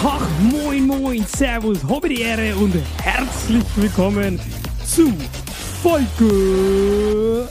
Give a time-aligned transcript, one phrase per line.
[0.00, 4.38] Tag, moin, moin, servus, habe die Ehre und herzlich willkommen
[4.84, 5.12] zu
[5.82, 7.48] Folge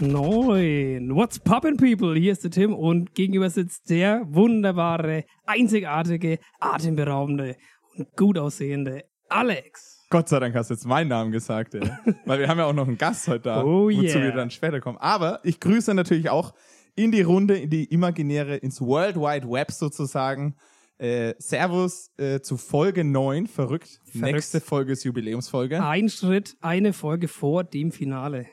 [0.00, 1.14] 9.
[1.14, 2.18] What's poppin' people?
[2.18, 7.54] Hier ist der Tim und gegenüber sitzt der wunderbare, einzigartige, atemberaubende
[7.96, 10.04] und gut aussehende Alex.
[10.10, 11.88] Gott sei Dank hast du jetzt meinen Namen gesagt, ey.
[12.26, 14.20] Weil wir haben ja auch noch einen Gast heute da, Oh wozu yeah.
[14.20, 14.98] wir dann später kommen.
[14.98, 16.54] Aber ich grüße natürlich auch
[16.96, 20.56] in die Runde, in die imaginäre, ins World Wide Web sozusagen.
[21.00, 24.00] Äh, Servus äh, zu Folge 9, verrückt.
[24.04, 24.32] Verrückt.
[24.32, 25.82] Nächste Folge ist Jubiläumsfolge.
[25.82, 28.46] Ein Schritt, eine Folge vor dem Finale.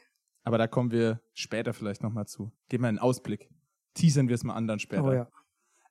[0.44, 2.54] Aber da kommen wir später vielleicht nochmal zu.
[2.70, 3.50] Geben wir einen Ausblick.
[3.96, 5.04] Teasern wir es mal an dann später.
[5.04, 5.28] Oh ja.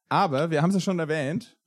[0.09, 1.59] Aber wir haben es ja schon erwähnt.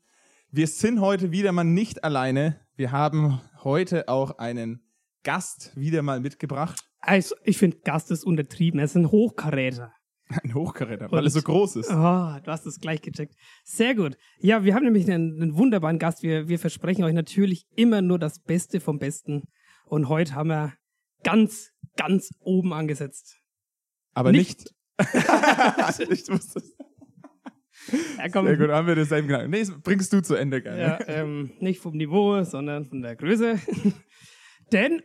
[0.49, 2.59] Wir sind heute wieder mal nicht alleine.
[2.75, 4.81] Wir haben heute auch einen
[5.21, 6.79] Gast wieder mal mitgebracht.
[6.99, 8.79] Also, ich finde, Gast ist untertrieben.
[8.79, 9.93] Er ist ein Hochkaräter.
[10.43, 11.89] Ein Hochkaräter, weil er so groß ist.
[11.89, 13.33] Ah, du hast es gleich gecheckt.
[13.63, 14.15] Sehr gut.
[14.39, 16.21] Ja, wir haben nämlich einen, einen wunderbaren Gast.
[16.21, 19.43] Wir, wir versprechen euch natürlich immer nur das Beste vom Besten.
[19.85, 20.73] Und heute haben wir
[21.23, 23.39] ganz, ganz oben angesetzt.
[24.13, 24.73] Aber Nicht- nicht.
[26.11, 26.75] ich wusste es.
[28.17, 29.49] Ja, komm, Sehr gut, haben wir denselben Gedanken.
[29.49, 30.79] Nee, das bringst du zu Ende gerne.
[30.81, 33.59] ja, ähm, nicht vom Niveau, sondern von der Größe.
[34.71, 35.01] Denn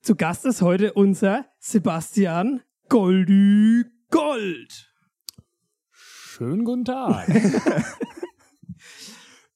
[0.00, 3.84] zu Gast ist heute unser Sebastian Goldi
[4.14, 4.92] Gold.
[5.90, 7.26] Schönen guten Tag.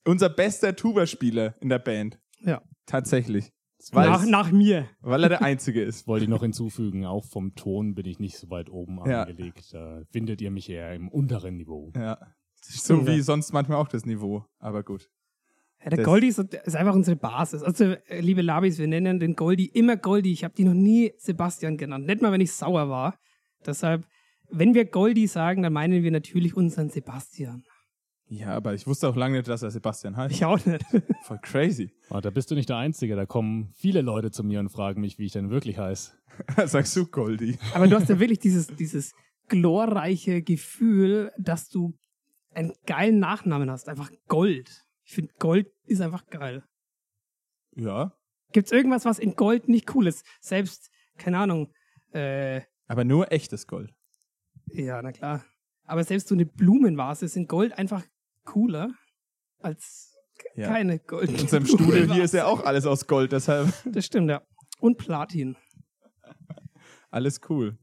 [0.04, 2.18] Unser bester Tuba-Spieler in der Band.
[2.40, 2.60] Ja.
[2.84, 3.52] Tatsächlich.
[3.92, 4.88] Weil, Nach, nach mir.
[5.00, 6.06] weil er der Einzige ist.
[6.08, 9.22] Wollte ich noch hinzufügen, auch vom Ton bin ich nicht so weit oben Ja.
[9.22, 9.72] angelegt.
[9.72, 11.92] Da findet ihr mich eher im unteren Niveau.
[11.94, 12.18] Ja.
[12.60, 14.44] So wie sonst manchmal auch das Niveau.
[14.58, 15.08] Aber gut.
[15.84, 17.62] Ja, der Das- Goldi ist, ist einfach unsere Basis.
[17.62, 20.32] Also, äh, liebe Labis, wir nennen den Goldi immer Goldi.
[20.32, 22.06] Ich habe die noch nie Sebastian genannt.
[22.06, 23.16] Nicht mal, wenn ich sauer war.
[23.64, 24.04] Deshalb,
[24.50, 27.64] wenn wir Goldi sagen, dann meinen wir natürlich unseren Sebastian.
[28.30, 30.34] Ja, aber ich wusste auch lange nicht, dass er Sebastian heißt.
[30.34, 30.84] Ich auch nicht.
[31.22, 31.90] Voll crazy.
[32.10, 33.16] Ah, da bist du nicht der Einzige.
[33.16, 36.12] Da kommen viele Leute zu mir und fragen mich, wie ich denn wirklich heiße.
[36.66, 37.56] Sagst du Goldie.
[37.72, 39.14] Aber du hast ja wirklich dieses, dieses
[39.48, 41.94] glorreiche Gefühl, dass du
[42.52, 43.88] einen geilen Nachnamen hast.
[43.88, 44.84] Einfach Gold.
[45.04, 46.64] Ich finde, Gold ist einfach geil.
[47.76, 48.12] Ja.
[48.52, 50.26] Gibt's irgendwas, was in Gold nicht cool ist?
[50.40, 51.72] Selbst, keine Ahnung,
[52.12, 53.94] äh, Aber nur echtes Gold.
[54.72, 55.44] Ja, na klar.
[55.84, 58.04] Aber selbst so eine Blumenvase in Gold einfach
[58.44, 58.90] cooler
[59.60, 60.14] als
[60.54, 60.68] Ja.
[60.68, 61.30] keine Gold.
[61.30, 64.42] In unserem Studio hier ist ja auch alles aus Gold, deshalb Das stimmt, ja.
[64.80, 65.56] Und Platin.
[67.10, 67.78] alles cool.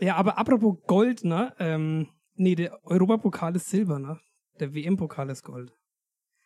[0.00, 1.52] Ja, aber apropos Gold, ne?
[1.58, 4.18] Ähm, nee, der Europapokal ist Silber, ne?
[4.60, 5.72] Der WM-Pokal ist Gold.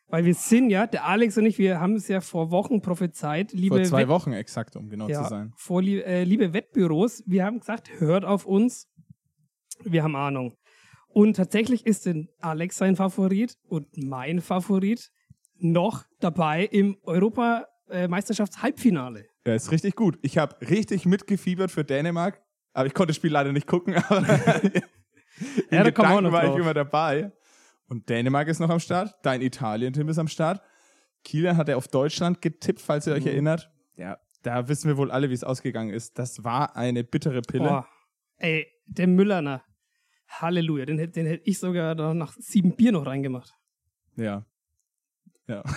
[0.09, 3.53] Weil wir sind ja, der Alex und ich, wir haben es ja vor Wochen prophezeit,
[3.53, 5.53] liebe Vor zwei Wett- Wochen exakt, um genau zu ja, sein.
[5.57, 8.89] vor äh, liebe Wettbüros, wir haben gesagt, hört auf uns,
[9.85, 10.57] wir haben Ahnung.
[11.09, 15.11] Und tatsächlich ist denn Alex sein Favorit und mein Favorit
[15.59, 19.27] noch dabei im Europameisterschafts-Halbfinale.
[19.47, 20.19] Ja, ist richtig gut.
[20.23, 22.41] Ich habe richtig mitgefiebert für Dänemark,
[22.73, 23.95] aber ich konnte das Spiel leider nicht gucken.
[24.09, 24.19] Aber
[24.65, 24.83] in
[25.71, 26.59] Ja, Gedanken war ich drauf.
[26.61, 27.33] immer dabei.
[27.89, 29.15] Und Dänemark ist noch am Start.
[29.23, 30.61] Dein Italien, Tim, ist am Start.
[31.23, 33.21] Kieler hat er auf Deutschland getippt, falls ihr Mhm.
[33.21, 33.71] euch erinnert.
[33.97, 36.19] Ja, da wissen wir wohl alle, wie es ausgegangen ist.
[36.19, 37.69] Das war eine bittere Pille.
[37.69, 37.89] Boah.
[38.39, 39.63] Ey, der Müllerner.
[40.29, 40.87] Halleluja.
[40.87, 43.53] Den, hätt- den hätte ich sogar noch nach sieben Bier noch reingemacht.
[44.17, 44.45] Ja.
[45.47, 45.63] Ja.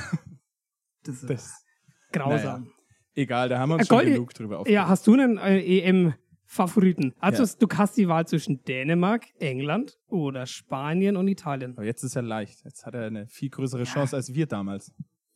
[1.04, 1.66] Das ist Das,
[2.12, 2.70] grausam.
[3.16, 4.88] egal, da haben wir uns Äh, schon genug drüber Ja, aufgeregt.
[4.88, 7.14] hast du einen äh, EM-Favoriten?
[7.20, 7.50] Also Ja.
[7.60, 11.72] du hast die Wahl zwischen Dänemark, England oder Spanien und Italien.
[11.78, 12.64] Aber jetzt ist er leicht.
[12.66, 14.94] Jetzt hat er eine viel größere Chance als wir damals.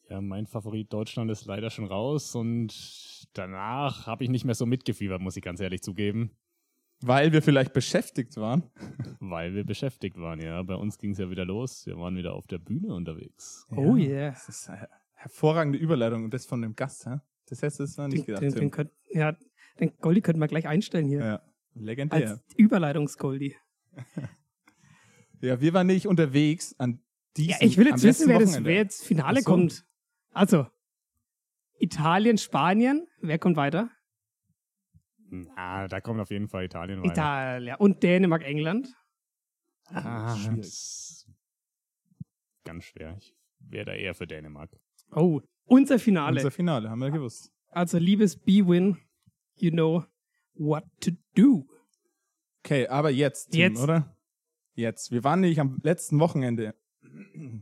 [0.10, 2.74] Ja, mein Favorit Deutschland ist leider schon raus und
[3.32, 6.32] danach habe ich nicht mehr so mitgefiebert, muss ich ganz ehrlich zugeben,
[7.02, 8.64] Weil wir vielleicht beschäftigt waren.
[9.20, 10.40] weil wir beschäftigt waren.
[10.40, 11.86] Ja, bei uns ging es ja wieder los.
[11.86, 13.66] Wir waren wieder auf der Bühne unterwegs.
[13.76, 14.32] Oh yeah.
[14.32, 17.18] Das ist eine hervorragende Überleitung und das von dem Gast, hä?
[17.48, 19.36] Das hättest du jetzt noch nicht Den, gedacht, den, den, könnt, ja,
[19.80, 21.20] den Goldi könnten wir gleich einstellen hier.
[21.20, 21.42] Ja,
[21.74, 22.30] legendär.
[22.32, 23.56] Als Überleitungsgoldi.
[25.42, 27.02] ja, wir waren nicht unterwegs an
[27.36, 29.46] diesem Ja, ich will jetzt wissen, wer, das, wer jetzt Finale so.
[29.46, 29.86] kommt.
[30.32, 30.68] Also,
[31.78, 33.08] Italien, Spanien.
[33.20, 33.90] Wer kommt weiter?
[35.56, 37.12] Ah, da kommt auf jeden Fall Italien weiter.
[37.14, 37.76] Italien.
[37.78, 38.94] Und Dänemark, England.
[39.86, 40.62] Ah, schwierig.
[40.62, 41.28] das-
[42.64, 43.18] Ganz schwer.
[43.20, 44.72] Ich wäre da eher für Dänemark.
[45.12, 46.38] Oh, unser Finale.
[46.38, 47.52] Unser Finale, haben wir gewusst.
[47.70, 48.98] Also, liebes B-Win,
[49.56, 50.06] you know
[50.54, 51.66] what to do.
[52.64, 53.82] Okay, aber jetzt, Tim, Jetzt.
[53.82, 54.16] oder?
[54.74, 55.12] Jetzt.
[55.12, 56.76] Wir waren nämlich am letzten Wochenende.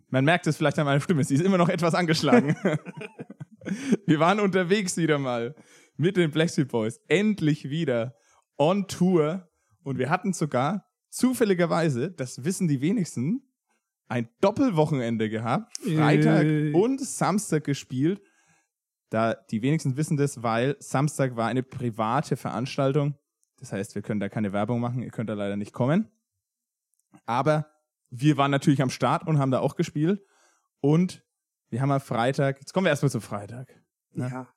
[0.10, 2.56] Man merkt es vielleicht an meiner Stimme, sie ist immer noch etwas angeschlagen.
[4.06, 5.56] wir waren unterwegs wieder mal
[6.00, 7.00] mit den Blackstreet Boys.
[7.08, 8.16] Endlich wieder
[8.58, 9.48] on Tour.
[9.84, 13.42] Und wir hatten sogar zufälligerweise, das wissen die wenigsten,
[14.08, 15.78] ein Doppelwochenende gehabt.
[15.80, 16.72] Freitag Äh.
[16.74, 18.22] und Samstag gespielt.
[19.10, 23.16] Da die wenigsten wissen das, weil Samstag war eine private Veranstaltung.
[23.58, 25.02] Das heißt, wir können da keine Werbung machen.
[25.04, 26.10] Ihr könnt da leider nicht kommen.
[27.26, 27.68] Aber
[28.10, 30.22] wir waren natürlich am Start und haben da auch gespielt.
[30.80, 31.24] Und
[31.70, 33.82] wir haben am Freitag, jetzt kommen wir erstmal zum Freitag.
[34.14, 34.48] Ja.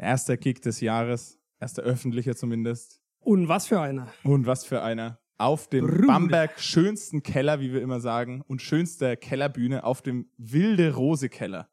[0.00, 1.38] Erster Kick des Jahres.
[1.60, 3.00] Erster öffentlicher zumindest.
[3.20, 4.12] Und was für einer.
[4.24, 5.18] Und was für einer.
[5.36, 6.06] Auf dem Bruder.
[6.06, 11.68] Bamberg schönsten Keller, wie wir immer sagen, und schönster Kellerbühne auf dem Wilde Rose Keller.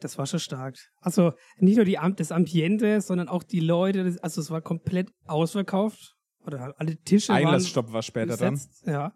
[0.00, 0.76] Das war schon stark.
[1.00, 4.16] Also nicht nur die, Am- das Ambiente, sondern auch die Leute.
[4.22, 6.14] Also es war komplett ausverkauft.
[6.46, 8.54] Oder alle Tische waren Einlassstopp war später dann.
[8.54, 8.86] besetzt.
[8.86, 9.12] Ja.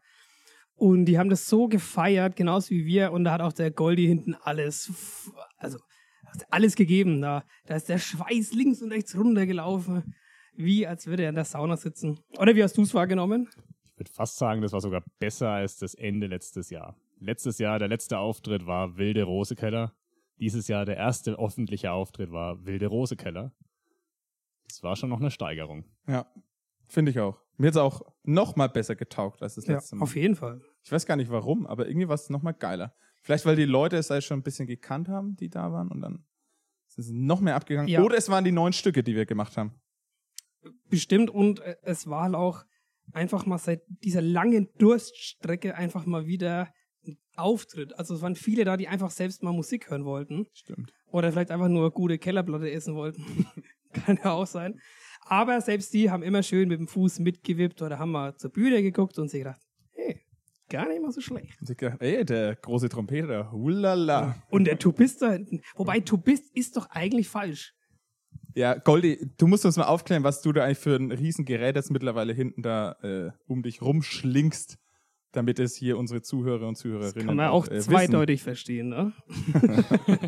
[0.75, 3.13] Und die haben das so gefeiert, genauso wie wir.
[3.13, 4.91] Und da hat auch der Goldi hinten alles,
[5.57, 5.79] also
[6.33, 7.21] hat alles gegeben.
[7.21, 10.15] Da, da ist der Schweiß links und rechts runtergelaufen.
[10.55, 12.21] Wie als würde er in der Sauna sitzen.
[12.39, 13.49] Oder wie hast du es wahrgenommen?
[13.95, 16.97] Ich würde fast sagen, das war sogar besser als das Ende letztes Jahr.
[17.19, 19.95] Letztes Jahr, der letzte Auftritt war Wilde Rosekeller.
[20.41, 23.53] Dieses Jahr der erste öffentliche Auftritt war Wilde Rosekeller.
[24.69, 25.85] Das war schon noch eine Steigerung.
[26.07, 26.27] Ja,
[26.89, 27.39] finde ich auch.
[27.59, 30.03] Mir hat es auch noch mal besser getaugt als das Ja, letzte Mal.
[30.03, 30.61] auf jeden Fall.
[30.83, 32.95] Ich weiß gar nicht warum, aber irgendwie war es noch mal geiler.
[33.23, 36.01] Vielleicht, weil die Leute es halt schon ein bisschen gekannt haben, die da waren und
[36.01, 36.25] dann
[36.89, 37.89] sind sie noch mehr abgegangen.
[37.89, 38.03] Ja.
[38.03, 39.81] Oder es waren die neun Stücke, die wir gemacht haben.
[40.91, 41.31] Bestimmt.
[41.31, 42.65] Und äh, es war halt auch
[43.13, 46.73] einfach mal seit dieser langen Durststrecke einfach mal wieder
[47.07, 47.99] ein Auftritt.
[47.99, 50.47] Also es waren viele da, die einfach selbst mal Musik hören wollten.
[50.53, 50.93] Stimmt.
[51.07, 53.47] Oder vielleicht einfach nur gute Kellerplatte essen wollten.
[53.93, 54.81] Kann ja auch sein.
[55.21, 58.83] Aber selbst die haben immer schön mit dem Fuß mitgewippt oder haben mal zur Bühne
[58.83, 59.61] geguckt und sich gedacht,
[60.73, 61.59] gar nicht mal so schlecht.
[62.01, 64.43] Ey, der große Trompeter, hulala.
[64.49, 65.61] Und der Tubist da hinten.
[65.77, 67.75] Wobei Tubist ist doch eigentlich falsch.
[68.55, 71.91] Ja, Goldi, du musst uns mal aufklären, was du da eigentlich für ein Riesengerät jetzt
[71.91, 74.79] mittlerweile hinten da äh, um dich rumschlingst,
[75.33, 79.13] damit es hier unsere Zuhörer und Zuhörerinnen Kann man auch äh, zweideutig verstehen, ne?
[79.27, 80.19] Wissen.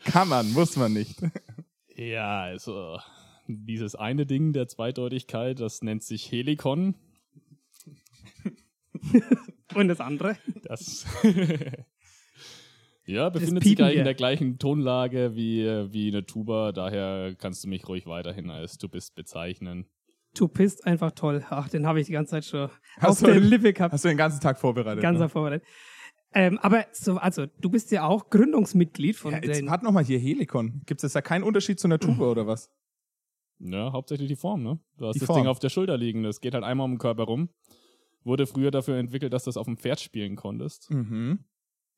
[0.04, 1.20] Kann man, muss man nicht.
[1.96, 2.98] Ja, also
[3.48, 6.94] dieses eine Ding der Zweideutigkeit, das nennt sich Helikon.
[9.74, 10.36] Und das andere?
[10.64, 11.06] Das
[13.06, 14.00] ja, befindet sich piepen eigentlich wir.
[14.00, 18.78] in der gleichen Tonlage wie, wie eine Tuba, daher kannst du mich ruhig weiterhin als
[18.78, 19.86] du bist bezeichnen.
[20.34, 21.44] Tupist einfach toll.
[21.50, 23.92] Ach, den habe ich die ganze Zeit schon Hast auf du- der Lippe gehabt.
[23.92, 25.02] Hast du den ganzen Tag vorbereitet?
[25.02, 25.28] Ganz ne?
[25.28, 25.66] vorbereitet.
[26.32, 29.66] Ähm, aber so, also, du bist ja auch Gründungsmitglied von ja, jetzt den.
[29.68, 30.82] warte noch mal hier Helikon.
[30.86, 32.70] Gibt es da keinen Unterschied zu einer Tuba oder was?
[33.58, 34.78] Ja, hauptsächlich die Form, ne?
[34.96, 35.38] Du hast Die das Form.
[35.40, 37.48] Ding auf der Schulter liegen, das geht halt einmal um den Körper rum.
[38.22, 40.90] Wurde früher dafür entwickelt, dass du das auf dem Pferd spielen konntest.
[40.90, 41.40] Mhm.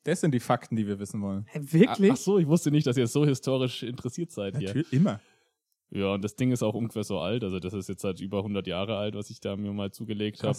[0.04, 1.46] Das sind die Fakten, die wir wissen wollen.
[1.48, 2.12] Hä, wirklich?
[2.12, 4.68] Ach so, ich wusste nicht, dass ihr so historisch interessiert seid hier.
[4.68, 5.20] Natürlich, immer.
[5.90, 8.38] Ja, und das Ding ist auch ungefähr so alt, also das ist jetzt seit über
[8.38, 10.58] 100 Jahre alt, was ich da mir mal zugelegt habe.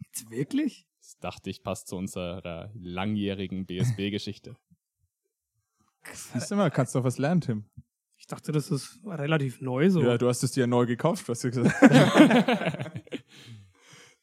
[0.00, 0.86] Jetzt wirklich?
[1.00, 4.56] Das dachte ich, passt zu unserer langjährigen BSB-Geschichte.
[6.12, 7.64] Siehst du mal, kannst doch was lernen, Tim.
[8.16, 10.02] Ich dachte, das ist relativ neu so.
[10.02, 11.74] Ja, du hast es dir neu gekauft, hast du gesagt.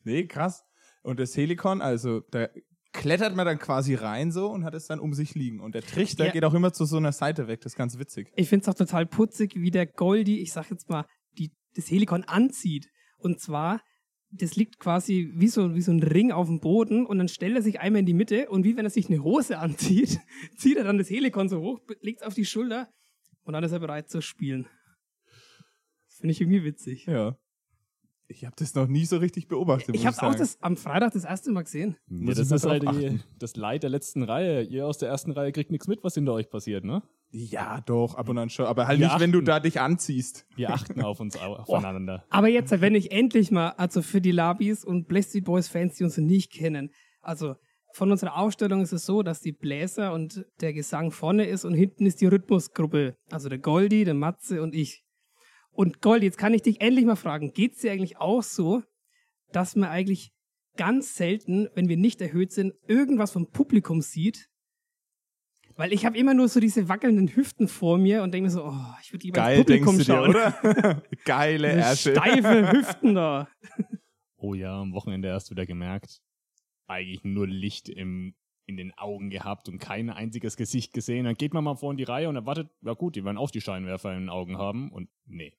[0.05, 0.63] nee, krass.
[1.03, 2.47] Und das Helikon, also da
[2.93, 5.59] klettert man dann quasi rein so und hat es dann um sich liegen.
[5.59, 6.31] Und der Trichter Ja.
[6.31, 7.61] geht auch immer zu so einer Seite weg.
[7.61, 8.31] Das ist ganz witzig.
[8.35, 11.05] Ich finde es auch total putzig, wie der Goldi, ich sag jetzt mal,
[11.37, 12.87] die, das Helikon anzieht.
[13.17, 13.81] Und zwar,
[14.31, 17.55] das liegt quasi wie so, wie so ein Ring auf dem Boden und dann stellt
[17.55, 20.19] er sich einmal in die Mitte und wie wenn er sich eine Hose anzieht,
[20.57, 22.89] zieht er dann das Helikon so hoch, legt es auf die Schulter
[23.43, 24.67] und dann ist er bereit zu spielen.
[26.07, 27.05] Finde ich irgendwie witzig.
[27.07, 27.37] Ja.
[28.27, 29.95] Ich habe das noch nie so richtig beobachtet.
[29.95, 31.95] Ich habe auch das am Freitag das erste Mal gesehen.
[32.09, 33.23] Ja, das ist halt die, achten.
[33.37, 34.63] das Leid der letzten Reihe.
[34.63, 37.03] Ihr aus der ersten Reihe kriegt nichts mit, was hinter euch passiert, ne?
[37.31, 38.65] Ja, doch, ab und an schon.
[38.65, 39.45] Aber halt Wir nicht, wenn du achten.
[39.45, 40.47] da dich anziehst.
[40.55, 42.23] Wir achten auf uns au- aufeinander.
[42.29, 46.03] Aber jetzt, wenn ich endlich mal, also für die Labis und Black Boys Fans, die
[46.03, 46.91] uns nicht kennen,
[47.21, 47.55] also
[47.93, 51.73] von unserer Aufstellung ist es so, dass die Bläser und der Gesang vorne ist und
[51.75, 53.15] hinten ist die Rhythmusgruppe.
[53.31, 55.04] Also der Goldi, der Matze und ich.
[55.75, 58.81] Und Goldi, jetzt kann ich dich endlich mal fragen, geht's dir eigentlich auch so,
[59.51, 60.31] dass man eigentlich
[60.77, 64.49] ganz selten, wenn wir nicht erhöht sind, irgendwas vom Publikum sieht?
[65.77, 68.63] Weil ich habe immer nur so diese wackelnden Hüften vor mir und denke mir so,
[68.63, 70.75] oh, ich würde lieber Geil, ins Publikum denkst du dir, schauen.
[70.75, 71.03] oder?
[71.25, 72.11] Geile Ärsche.
[72.11, 73.47] Steife Hüften da.
[74.37, 76.21] Oh ja, am Wochenende erst wieder gemerkt.
[76.87, 78.35] Eigentlich nur Licht im,
[78.67, 81.25] in den Augen gehabt und kein einziges Gesicht gesehen.
[81.25, 83.49] Dann geht man mal vor in die Reihe und erwartet, ja gut, die werden auch
[83.49, 84.91] die Scheinwerfer in den Augen haben.
[84.91, 85.53] Und nee.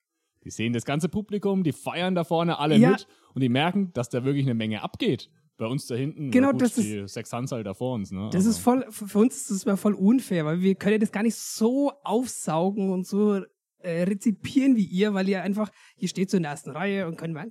[0.46, 2.92] Die sehen das ganze Publikum, die feiern da vorne alle Ja.
[2.92, 5.28] mit und die merken, dass da wirklich eine Menge abgeht.
[5.56, 8.12] Bei uns da hinten, Genau, na gut, das die sechs Hansal da vor uns.
[8.12, 8.28] Ne?
[8.30, 11.10] Das Aber- ist voll, für uns ist das mal voll unfair, weil wir können das
[11.10, 13.42] gar nicht so aufsaugen und so
[13.80, 17.16] äh, rezipieren wie ihr, weil ihr einfach, ihr steht so in der ersten Reihe und
[17.18, 17.50] könnt mal,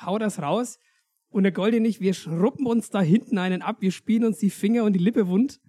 [0.00, 0.78] hau das raus.
[1.28, 4.50] Und der Goldi nicht, wir schruppen uns da hinten einen ab, wir spielen uns die
[4.50, 5.60] Finger und die Lippe wund.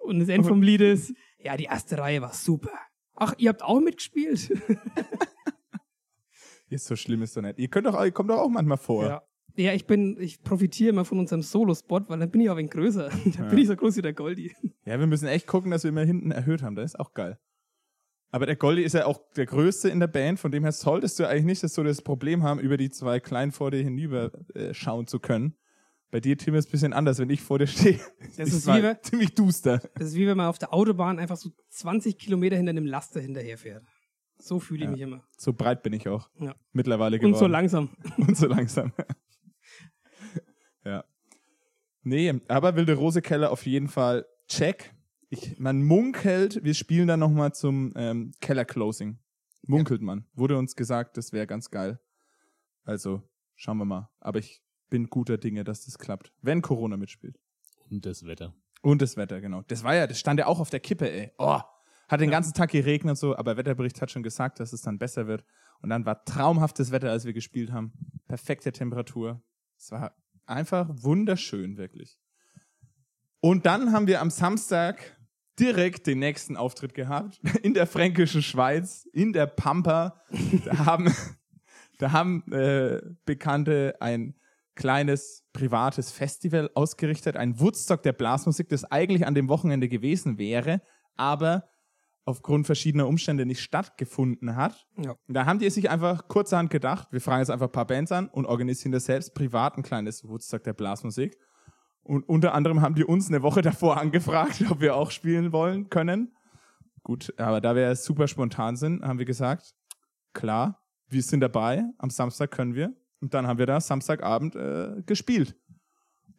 [0.00, 2.72] Und das Ende vom Lied ist, ja, die erste Reihe war super.
[3.20, 4.50] Ach, ihr habt auch mitgespielt?
[6.70, 7.58] Ist so schlimm ist doch nicht.
[7.58, 9.04] Ihr könnt doch, ihr kommt doch auch manchmal vor.
[9.04, 9.22] Ja.
[9.56, 12.58] Ja, ich bin, ich profitiere immer von unserem Solo-Spot, weil dann bin ich auch ein
[12.58, 13.10] wenig größer.
[13.36, 14.54] dann bin ich so groß wie der Goldi.
[14.84, 16.76] Ja, wir müssen echt gucken, dass wir immer hinten erhöht haben.
[16.76, 17.38] Das ist auch geil.
[18.30, 21.18] Aber der Goldi ist ja auch der Größte in der Band, von dem her solltest
[21.18, 24.30] du eigentlich nicht dass so das Problem haben, über die zwei Kleinen vor dir hinüber
[24.54, 25.56] äh, schauen zu können.
[26.10, 28.00] Bei dir, Tim, ist es ein bisschen anders, wenn ich vor dir stehe.
[28.36, 29.78] Das ist wie wenn- ziemlich duster.
[29.94, 33.20] Das ist wie wenn man auf der Autobahn einfach so 20 Kilometer hinter einem Laster
[33.20, 33.84] hinterherfährt.
[34.38, 34.90] So fühle ich Ja.
[34.92, 35.24] mich immer.
[35.36, 36.54] So breit bin ich auch Ja.
[36.72, 37.34] mittlerweile geworden.
[37.34, 37.90] Und so langsam.
[38.16, 38.92] Und so langsam.
[40.84, 41.04] ja.
[42.02, 44.94] Nee, aber Wilde Rose Keller auf jeden Fall check.
[45.28, 49.18] Ich, man munkelt, wir spielen dann nochmal zum ähm, Keller-Closing.
[49.66, 50.26] Munkelt man.
[50.32, 52.00] Wurde uns gesagt, das wäre ganz geil.
[52.82, 53.22] Also,
[53.54, 54.10] schauen wir mal.
[54.18, 56.32] Aber ich bin guter Dinge, dass das klappt.
[56.42, 57.38] Wenn Corona mitspielt.
[57.88, 58.54] Und das Wetter.
[58.82, 59.62] Und das Wetter, genau.
[59.68, 61.32] Das war ja, das stand ja auch auf der Kippe, ey.
[61.38, 61.60] Oh,
[62.08, 64.98] hat den ganzen Tag geregnet und so, aber Wetterbericht hat schon gesagt, dass es dann
[64.98, 65.44] besser wird.
[65.80, 67.92] Und dann war traumhaftes Wetter, als wir gespielt haben.
[68.26, 69.42] Perfekte Temperatur.
[69.78, 72.18] Es war einfach wunderschön, wirklich.
[73.40, 75.16] Und dann haben wir am Samstag
[75.58, 77.40] direkt den nächsten Auftritt gehabt.
[77.62, 80.20] In der fränkischen Schweiz, in der Pampa.
[80.64, 81.14] Da haben,
[81.98, 84.34] da haben äh, Bekannte ein
[84.80, 90.80] kleines privates Festival ausgerichtet, ein Woodstock der Blasmusik, das eigentlich an dem Wochenende gewesen wäre,
[91.16, 91.68] aber
[92.24, 94.86] aufgrund verschiedener Umstände nicht stattgefunden hat.
[94.96, 95.16] Ja.
[95.28, 98.28] Da haben die sich einfach kurzerhand gedacht, wir fragen jetzt einfach ein paar Bands an
[98.28, 101.36] und organisieren das selbst privat ein kleines Woodstock der Blasmusik.
[102.02, 105.90] Und unter anderem haben die uns eine Woche davor angefragt, ob wir auch spielen wollen
[105.90, 106.34] können.
[107.02, 109.74] Gut, aber da wir super spontan sind, haben wir gesagt,
[110.32, 112.94] klar, wir sind dabei, am Samstag können wir.
[113.20, 115.56] Und dann haben wir da Samstagabend äh, gespielt.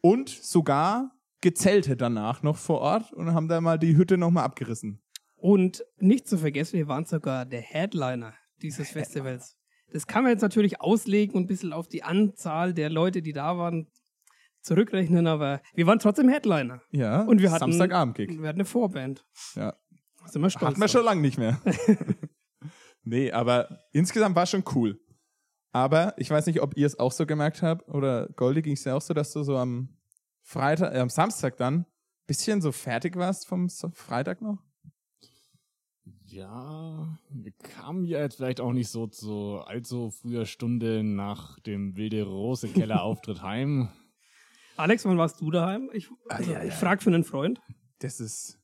[0.00, 5.02] Und sogar gezeltet danach noch vor Ort und haben da mal die Hütte nochmal abgerissen.
[5.36, 9.56] Und nicht zu vergessen, wir waren sogar der Headliner dieses Festivals.
[9.92, 13.32] Das kann man jetzt natürlich auslegen und ein bisschen auf die Anzahl der Leute, die
[13.32, 13.88] da waren,
[14.62, 16.80] zurückrechnen, aber wir waren trotzdem Headliner.
[16.90, 18.30] Ja, Und wir hatten, Samstagabend-Gig.
[18.40, 19.26] Wir hatten eine Vorband.
[19.56, 19.74] Ja.
[20.26, 21.60] Sind wir stolz Hatten wir schon lange nicht mehr.
[23.02, 25.00] nee, aber insgesamt war schon cool.
[25.72, 28.84] Aber ich weiß nicht, ob ihr es auch so gemerkt habt oder Goldi ging es
[28.84, 29.88] ja auch so, dass du so am
[30.42, 31.86] Freitag, äh, am Samstag dann
[32.26, 34.58] bisschen so fertig warst vom Freitag noch.
[36.24, 41.96] Ja, wir kamen ja jetzt vielleicht auch nicht so zu allzu früher Stunde nach dem
[41.96, 43.88] Wilde Rose Keller Auftritt heim.
[44.76, 45.90] Alex, wann warst du daheim?
[45.92, 46.68] Ich, also, Ah, ja, ja.
[46.68, 47.60] ich frage für einen Freund.
[47.98, 48.58] Das ist,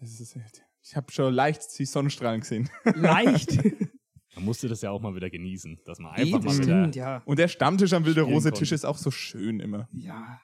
[0.00, 0.36] das ist,
[0.82, 2.70] ich habe schon leicht die Sonnenstrahlen gesehen.
[2.94, 3.58] Leicht.
[4.36, 6.62] Man musste das ja auch mal wieder genießen, dass man einfach mal Eben.
[6.62, 7.22] wieder Stimmt, ja.
[7.24, 8.52] Und der Stammtisch am Wilde Rose.
[8.52, 9.88] Tisch ist auch so schön immer.
[9.92, 10.40] Ja.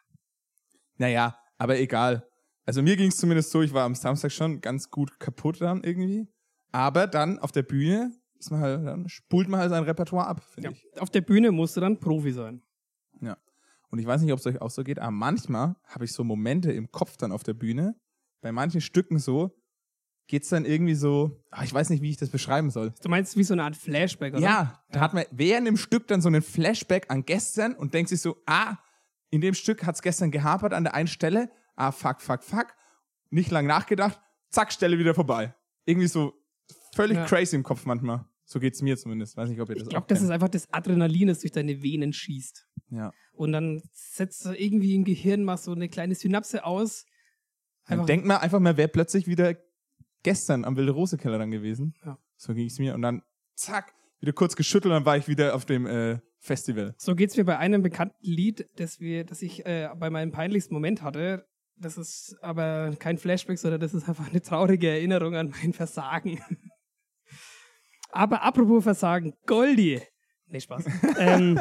[0.96, 2.26] Naja, aber egal.
[2.64, 5.84] Also mir ging es zumindest so, ich war am Samstag schon ganz gut kaputt dann
[5.84, 6.26] irgendwie.
[6.70, 10.42] Aber dann auf der Bühne ist man halt, dann spult man halt sein Repertoire ab,
[10.42, 10.75] finde ja.
[10.75, 11.00] ich.
[11.00, 12.62] Auf der Bühne musst du dann Profi sein.
[13.20, 13.37] Ja.
[13.90, 16.25] Und ich weiß nicht, ob es euch auch so geht, aber manchmal habe ich so
[16.25, 17.94] Momente im Kopf dann auf der Bühne.
[18.40, 19.54] Bei manchen Stücken so,
[20.26, 22.92] geht's dann irgendwie so, ach, ich weiß nicht, wie ich das beschreiben soll.
[23.02, 24.42] Du meinst wie so eine Art Flashback, oder?
[24.42, 28.08] Ja, da hat man während dem Stück dann so einen Flashback an gestern und denkt
[28.08, 28.76] sich so, ah,
[29.30, 32.68] in dem Stück hat's gestern gehapert an der einen Stelle, ah, fuck, fuck, fuck.
[33.30, 35.54] Nicht lang nachgedacht, zack, Stelle wieder vorbei.
[35.84, 36.32] Irgendwie so
[36.94, 37.24] völlig Ja.
[37.26, 38.26] crazy im Kopf manchmal.
[38.44, 39.36] So geht's mir zumindest.
[39.36, 41.52] Weiß nicht, ob ihr das Ich auch glaube, das ist einfach das Adrenalin, das durch
[41.52, 42.66] deine Venen schießt.
[42.90, 43.10] Ja.
[43.32, 47.06] Und dann setzt du irgendwie im Gehirn mal so eine kleine Synapse aus.
[47.88, 49.56] Dann denkt man einfach mal, wer plötzlich wieder
[50.22, 51.94] gestern am Wilde Rose Keller dann gewesen.
[52.04, 52.18] Ja.
[52.36, 52.94] So ging es mir.
[52.94, 53.22] Und dann,
[53.54, 56.94] zack, wieder kurz geschüttelt, dann war ich wieder auf dem äh, Festival.
[56.98, 60.74] So geht's mir bei einem bekannten Lied, das, wir, das ich äh, bei meinem peinlichsten
[60.74, 61.46] Moment hatte.
[61.76, 66.40] Das ist aber kein Flashback, sondern das ist einfach eine traurige Erinnerung an mein Versagen.
[68.10, 70.00] aber apropos Versagen, Goldi.
[70.46, 70.84] Nee, Spaß.
[71.18, 71.58] ähm,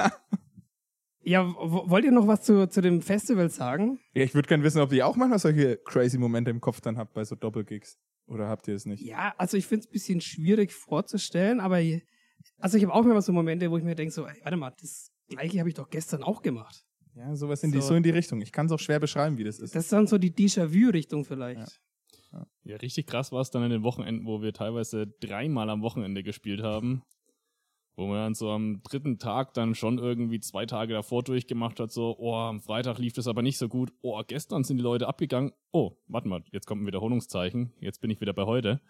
[1.23, 3.99] ja, wollt ihr noch was zu, zu dem Festival sagen?
[4.13, 6.97] Ja, ich würde gerne wissen, ob ihr auch manchmal solche crazy Momente im Kopf dann
[6.97, 7.99] habt bei so Doppelgigs.
[8.31, 9.03] Oder habt ihr es nicht?
[9.03, 11.81] Ja, also ich finde es ein bisschen schwierig vorzustellen, aber
[12.59, 14.71] also ich habe auch immer so Momente, wo ich mir denke, so, ey, warte mal,
[14.79, 16.85] das gleiche habe ich doch gestern auch gemacht.
[17.13, 17.89] Ja, sowas in die, So.
[17.89, 18.41] so in die Richtung.
[18.41, 19.75] Ich kann es auch schwer beschreiben, wie das ist.
[19.75, 21.81] Das ist dann so die Déjà-vu-Richtung vielleicht.
[22.63, 26.23] Ja, richtig krass war es dann in den Wochenenden, wo wir teilweise dreimal am Wochenende
[26.23, 27.03] gespielt haben.
[27.95, 31.91] Wo man dann so am dritten Tag dann schon irgendwie zwei Tage davor durchgemacht hat,
[31.91, 33.91] so, oh, am Freitag lief das aber nicht so gut.
[34.01, 35.51] Oh, gestern sind die Leute abgegangen.
[35.71, 37.74] Oh, warte mal, jetzt kommt ein Wiederholungszeichen.
[37.79, 38.81] Jetzt bin ich wieder bei heute.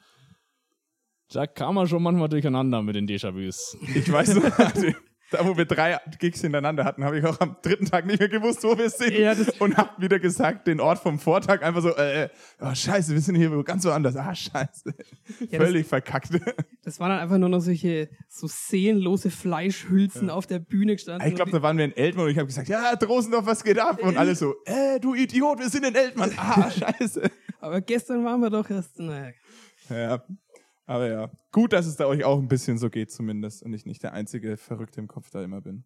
[1.29, 3.77] Da kam man schon manchmal durcheinander mit den Déjà-vus.
[3.96, 4.43] Ich weiß noch,
[5.31, 8.27] Da, wo wir drei Gigs hintereinander hatten, habe ich auch am dritten Tag nicht mehr
[8.29, 9.13] gewusst, wo wir sind.
[9.17, 13.13] Ja, das- und hab wieder gesagt, den Ort vom Vortag einfach so, äh, oh scheiße,
[13.13, 14.15] wir sind hier ganz woanders.
[14.17, 14.93] Ah, scheiße.
[15.50, 16.29] Ja, Völlig verkackt.
[16.83, 21.27] Das waren dann einfach nur noch solche so seelenlose Fleischhülsen auf der Bühne gestanden.
[21.27, 23.79] Ich glaube, da waren wir in Eltmann und ich habe gesagt, ja, Drosendorf, was geht
[23.79, 24.01] ab?
[24.03, 26.31] Und alle so, äh, du Idiot, wir sind in Eltmann.
[26.38, 26.69] Ah,
[27.00, 27.29] scheiße.
[27.59, 29.00] Aber gestern waren wir doch erst.
[29.00, 29.31] Naja.
[29.89, 30.23] Ja,
[30.91, 31.31] aber ja.
[31.51, 34.13] Gut, dass es da euch auch ein bisschen so geht zumindest und ich nicht der
[34.13, 35.86] einzige Verrückte im Kopf da immer bin.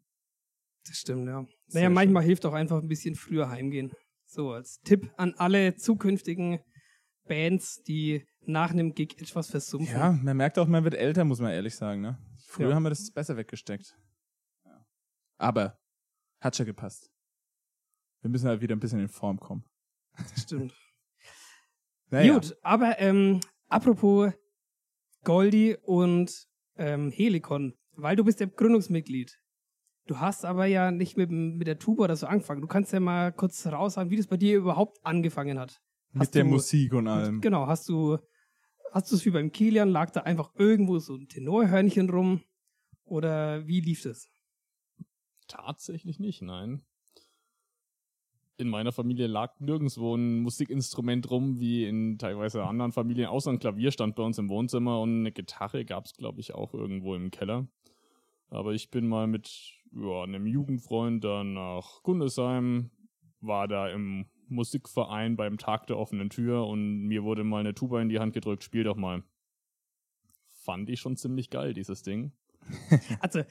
[0.88, 1.45] Das stimmt, ja.
[1.67, 3.91] Sehr Naja, manchmal hilft auch einfach ein bisschen früher heimgehen.
[4.25, 6.59] So als Tipp an alle zukünftigen
[7.27, 9.93] Bands, die nach einem Gig etwas versumpfen.
[9.95, 12.01] Ja, man merkt auch, man wird älter, muss man ehrlich sagen.
[12.01, 12.17] Ne?
[12.47, 12.75] Früher Ja.
[12.75, 13.95] haben wir das besser weggesteckt.
[14.65, 14.85] Ja.
[15.38, 15.79] Aber
[16.41, 17.12] hat schon gepasst.
[18.21, 19.65] Wir müssen halt wieder ein bisschen in Form kommen.
[20.17, 20.74] Das stimmt.
[22.12, 22.35] Naja.
[22.35, 24.31] Gut, aber ähm, apropos
[25.25, 26.32] Goldie und
[26.77, 29.38] ähm, Helikon, weil du bist ja Gründungsmitglied.
[30.08, 32.62] Du hast aber ja nicht mit, mit der Tuba oder so angefangen.
[32.62, 35.82] Du kannst ja mal kurz raushauen, wie das bei dir überhaupt angefangen hat.
[36.13, 37.41] Mit Hast der du- Musik und allem.
[37.41, 38.17] Genau, hast du,
[38.91, 42.41] hast du es wie beim Kilian, lag da einfach irgendwo so ein Tenorhörnchen rum?
[43.03, 44.27] Oder wie lief das?
[45.48, 46.84] Tatsächlich nicht, nein.
[48.57, 53.59] In meiner Familie lag nirgendwo ein Musikinstrument rum, wie in teilweise anderen Familien, außer ein
[53.59, 57.15] Klavier stand bei uns im Wohnzimmer und eine Gitarre gab es, glaube ich, auch irgendwo
[57.15, 57.67] im Keller.
[58.50, 62.91] Aber ich bin mal mit ja, einem Jugendfreund dann nach Gundesheim,
[63.41, 68.01] war da im Musikverein beim Tag der offenen Tür und mir wurde mal eine Tuba
[68.01, 69.24] in die Hand gedrückt, spiel doch mal.
[70.63, 72.31] Fand ich schon ziemlich geil, dieses Ding.
[73.19, 73.43] Also,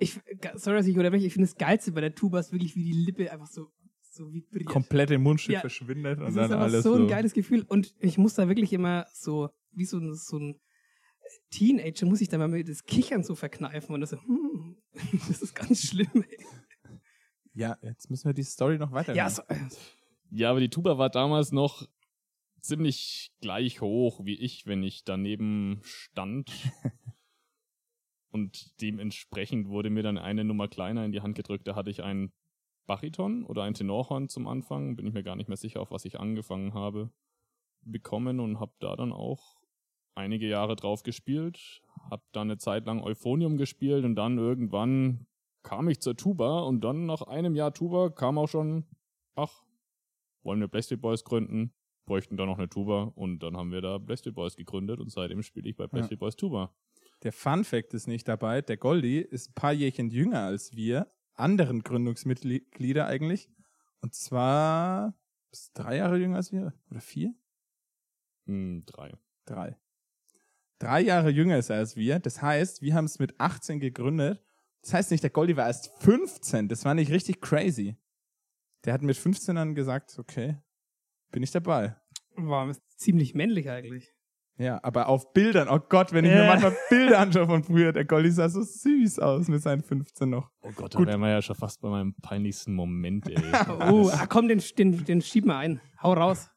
[0.00, 0.20] ich,
[0.54, 2.92] sorry, dass ich unterbreche, ich finde das Geilste bei der Tuba ist wirklich, wie die
[2.92, 3.72] Lippe einfach so,
[4.18, 4.66] so vibriert.
[4.68, 5.60] Komplette Mundstück Ja.
[5.60, 7.02] verschwindet und Das dann ist aber alles so so.
[7.02, 7.64] ein geiles Gefühl.
[7.68, 10.60] Und ich muss da wirklich immer so, wie so ein, so ein
[11.50, 14.76] Teenager, muss ich da mal mit das Kichern so verkneifen und das so, hm,
[15.28, 16.08] das ist ganz schlimm.
[16.14, 16.44] Ey.
[17.54, 19.14] ja, jetzt müssen wir die Story noch weiter.
[19.14, 19.42] Ja, so,
[20.30, 21.86] Ja, aber die Tuba war damals noch
[22.60, 26.50] ziemlich gleich hoch wie ich, wenn ich daneben stand.
[28.30, 31.66] Und dementsprechend wurde mir dann eine Nummer kleiner in die Hand gedrückt.
[31.66, 32.30] Da hatte ich ein
[32.88, 34.96] Bariton oder ein Tenorhorn zum Anfang.
[34.96, 37.12] Bin ich mir gar nicht mehr sicher, auf was ich angefangen habe,
[37.82, 39.58] bekommen und habe da dann auch
[40.14, 41.82] einige Jahre drauf gespielt.
[42.10, 45.26] Hab dann eine Zeit lang Euphonium gespielt und dann irgendwann
[45.62, 48.86] kam ich zur Tuba und dann nach einem Jahr Tuba kam auch schon,
[49.36, 49.62] ach,
[50.42, 51.74] wollen wir Blackstreet Boys gründen,
[52.06, 55.42] bräuchten da noch eine Tuba und dann haben wir da Blackstreet Boys gegründet und seitdem
[55.42, 56.74] spiele ich bei Blackstreet Boys Tuba.
[57.22, 58.62] Der Fun Fact ist nicht dabei.
[58.62, 63.48] Der Goldie ist ein paar Jährchen jünger als wir, anderen Gründungsmitglieder eigentlich.
[64.00, 65.14] Und zwar
[65.50, 66.72] ist drei Jahre jünger als wir.
[66.90, 67.34] Oder vier?
[68.46, 69.12] Hm, drei.
[69.44, 69.76] Drei.
[70.78, 72.18] Drei Jahre jünger ist er als wir.
[72.18, 74.42] Das heißt, wir haben es mit 18 gegründet.
[74.82, 76.68] Das heißt nicht, der Goldie war erst 15.
[76.68, 77.96] Das war nicht richtig crazy.
[78.84, 80.56] Der hat mit 15 dann gesagt, okay,
[81.30, 81.96] bin ich dabei.
[82.36, 84.14] war ziemlich männlich eigentlich.
[84.58, 86.46] Ja, aber auf Bildern, oh Gott, wenn ich mir Äh.
[86.48, 90.50] manchmal Bilder anschaue von früher, der Goldie sah so süß aus mit seinen 15 noch.
[90.62, 93.36] Oh Gott, da wären wir ja schon fast bei meinem peinlichsten Moment, ey.
[93.90, 95.80] Oh, ah, komm, den, den, den schieb mal ein.
[96.02, 96.50] Hau raus.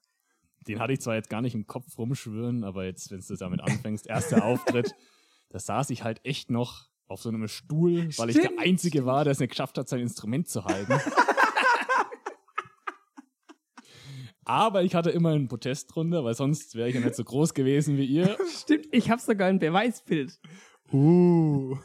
[0.68, 3.62] Den hatte ich zwar jetzt gar nicht im Kopf rumschwören, aber jetzt, wenn du damit
[3.62, 4.96] anfängst, erster Auftritt,
[5.50, 8.62] da saß ich halt echt noch auf so einem Stuhl, weil ich der Stimmt.
[8.62, 10.94] Einzige war, der es nicht geschafft hat, sein Instrument zu halten.
[14.52, 17.54] aber ich hatte immer einen Protest drunter, weil sonst wäre ich ja nicht so groß
[17.54, 18.36] gewesen wie ihr.
[18.62, 20.40] Stimmt, ich habe sogar ein Beweisbild.
[20.92, 21.78] Uh.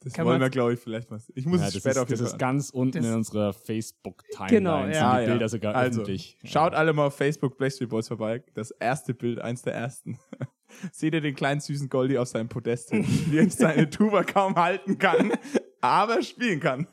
[0.00, 1.20] Das Kann wollen man- wir, glaube ich, vielleicht mal.
[1.34, 3.52] Ich muss Ja, es das später ist, auf das ist ganz unten Das- in unserer
[3.52, 4.48] Facebook-Timeline.
[4.58, 5.20] Genau, sind ja.
[5.20, 6.38] die Bilder sogar also, öffentlich.
[6.44, 8.42] Schaut alle mal auf Facebook Blackstreet Boys vorbei.
[8.54, 10.18] Das erste Bild, eins der ersten.
[10.92, 14.98] Seht ihr den kleinen süßen Goldie auf seinem Podest, wie er seine Tuba kaum halten
[14.98, 15.32] kann,
[15.80, 16.86] aber spielen kann.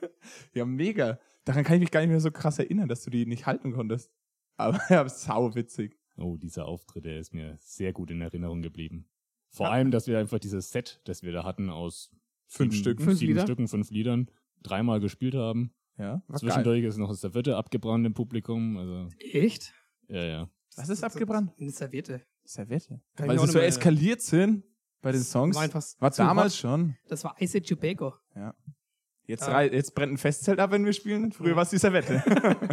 [0.54, 1.19] Ja, mega.
[1.43, 3.71] Daran kann ich mich gar nicht mehr so krass erinnern, dass du die nicht halten
[3.73, 4.10] konntest.
[4.58, 5.98] Aber ja, sau witzig.
[6.18, 9.08] Oh, dieser Auftritt, der ist mir sehr gut in Erinnerung geblieben.
[9.50, 12.12] Vor allem, dass wir einfach dieses Set, das wir da hatten, aus
[12.48, 13.04] Fünf sieben, Stücken.
[13.04, 13.41] Fünf sieben Lieder?
[13.44, 14.30] Stücken, fünf Liedern,
[14.62, 15.74] dreimal gespielt haben.
[15.98, 16.39] Ja, war geil.
[16.39, 18.78] Zwischendurch ist noch das Serviette abgebrannt im Publikum.
[18.78, 19.74] Also, Echt?
[20.08, 20.50] ja, ja.
[20.76, 21.52] Was ist abgebrannt?
[21.60, 22.22] Eine Serviette.
[22.44, 23.02] Serviette.
[23.15, 24.63] Kann Weil sie so eskaliert sind
[25.02, 25.56] bei den Songs.
[25.56, 26.60] War einfach War damals hot.
[26.60, 26.96] schon.
[27.08, 28.13] Das war Ice Age Tobago.
[29.26, 29.62] Jetzt, Ah.
[29.63, 31.32] jetzt brennt ein Festzelt ab, wenn wir spielen.
[31.32, 32.22] Früher war es die Servette.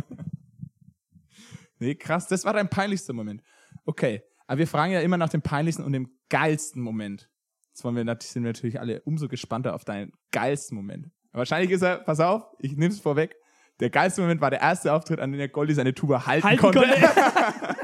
[1.82, 2.28] nee, krass.
[2.28, 3.42] Das war dein peinlichster Moment.
[3.84, 4.22] Okay.
[4.46, 7.28] Aber wir fragen ja immer nach dem peinlichsten und dem geilsten Moment.
[7.68, 11.10] Jetzt wollen wir, sind wir natürlich alle umso gespannter auf deinen geilsten Moment.
[11.32, 13.36] Wahrscheinlich ist er, pass auf, ich nehme es vorweg.
[13.80, 16.60] Der geilste Moment war der erste Auftritt, an dem der Goldie seine Tuba halten, Halten
[16.60, 16.80] konnte.
[16.80, 16.96] konnte.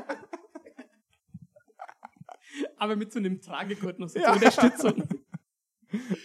[2.77, 4.27] Aber mit so einem Tragegurt noch so Ja.
[4.27, 5.09] zur Unterstützung.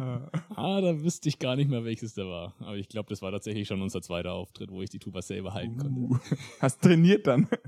[0.56, 2.54] Ah, da wüsste ich gar nicht mehr, welches da war.
[2.60, 5.54] Aber ich glaube, das war tatsächlich schon unser zweiter Auftritt, wo ich die Tuba selber
[5.54, 6.00] halten konnte.
[6.00, 6.18] Uh,
[6.60, 7.48] hast trainiert dann.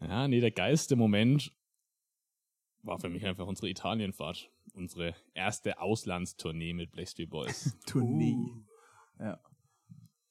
[0.00, 1.50] Ja, nee, der geilste Moment
[2.82, 4.50] war für mich einfach unsere Italienfahrt.
[4.74, 7.76] Unsere erste Auslandstournee mit Blackstreet Boys.
[7.86, 8.36] Tournee.
[9.18, 9.40] Ja.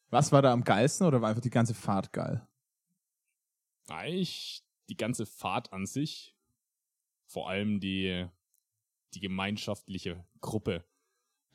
[0.09, 2.47] Was war da am geilsten oder war einfach die ganze Fahrt geil?
[3.87, 6.35] Eigentlich die ganze Fahrt an sich.
[7.25, 8.27] Vor allem die,
[9.15, 10.83] die gemeinschaftliche Gruppe.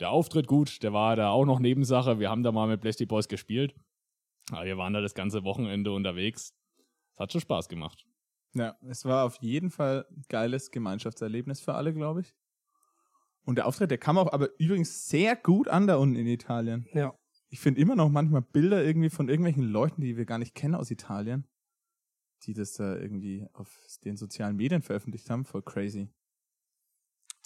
[0.00, 2.20] Der Auftritt gut, der war da auch noch Nebensache.
[2.20, 3.74] Wir haben da mal mit Blackstreet Boys gespielt.
[4.50, 6.54] Aber wir waren da das ganze Wochenende unterwegs.
[7.12, 8.06] Es hat schon Spaß gemacht.
[8.54, 12.34] Ja, es war auf jeden Fall ein geiles Gemeinschaftserlebnis für alle, glaube ich.
[13.44, 16.86] Und der Auftritt, der kam auch aber übrigens sehr gut an da unten in Italien.
[16.92, 17.14] Ja.
[17.50, 20.74] Ich finde immer noch manchmal Bilder irgendwie von irgendwelchen Leuten, die wir gar nicht kennen
[20.74, 21.48] aus Italien,
[22.44, 25.44] die das da irgendwie auf den sozialen Medien veröffentlicht haben.
[25.44, 26.10] Voll crazy.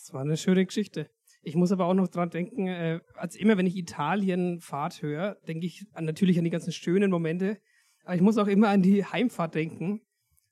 [0.02, 1.08] Das war eine schöne Geschichte.
[1.42, 5.64] Ich muss aber auch noch dran denken, äh, als immer, wenn ich Italien-Fahrt höre, denke
[5.64, 7.58] ich an, natürlich an die ganzen schönen Momente.
[8.04, 10.00] Aber ich muss auch immer an die Heimfahrt denken,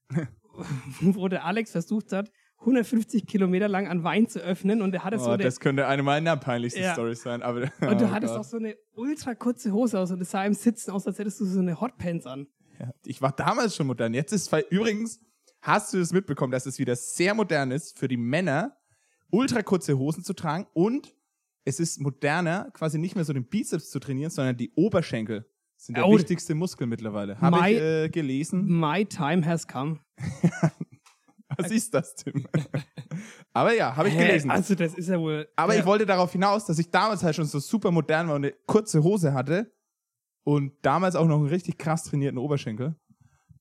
[1.00, 5.18] wo der Alex versucht hat, 150 Kilometer lang an Wein zu öffnen und er hatte
[5.18, 6.92] so Oh, eine, das könnte eine meiner peinlichsten Ja.
[6.92, 7.42] Stories sein.
[7.42, 8.40] Aber, und du oh hattest Gott.
[8.40, 11.40] auch so eine ultra kurze Hose aus und es sah im Sitzen aus, als hättest
[11.40, 12.46] du so eine Hotpants an.
[12.78, 14.14] Ja, ich war damals schon modern.
[14.14, 15.20] Jetzt ist übrigens,
[15.60, 18.76] hast du es mitbekommen, dass es wieder sehr modern ist für die Männer,
[19.30, 21.14] ultra kurze Hosen zu tragen und
[21.64, 25.96] es ist moderner, quasi nicht mehr so den Bizeps zu trainieren, sondern die Oberschenkel sind
[25.96, 26.16] der Oh.
[26.16, 27.40] wichtigste Muskel mittlerweile.
[27.40, 28.66] Habe My- ich äh, gelesen.
[28.80, 29.98] My time has come.
[31.56, 32.46] Was ist das, Tim?
[33.52, 34.50] Aber ja, habe ich gelesen.
[34.50, 35.48] Also das ist ja wohl.
[35.56, 35.80] Aber ja.
[35.80, 38.54] ich wollte darauf hinaus, dass ich damals halt schon so super modern war und eine
[38.66, 39.72] kurze Hose hatte
[40.44, 42.94] und damals auch noch einen richtig krass trainierten Oberschenkel.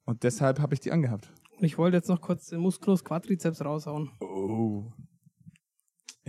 [0.05, 1.31] Und deshalb habe ich die angehabt.
[1.59, 4.11] Ich wollte jetzt noch kurz den Musculus Quadriceps raushauen.
[4.21, 4.91] Oh.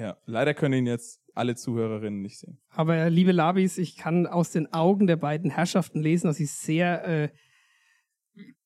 [0.00, 2.58] Ja, leider können ihn jetzt alle Zuhörerinnen nicht sehen.
[2.70, 6.46] Aber äh, liebe Labis, ich kann aus den Augen der beiden Herrschaften lesen, dass sie
[6.46, 7.28] sehr, äh,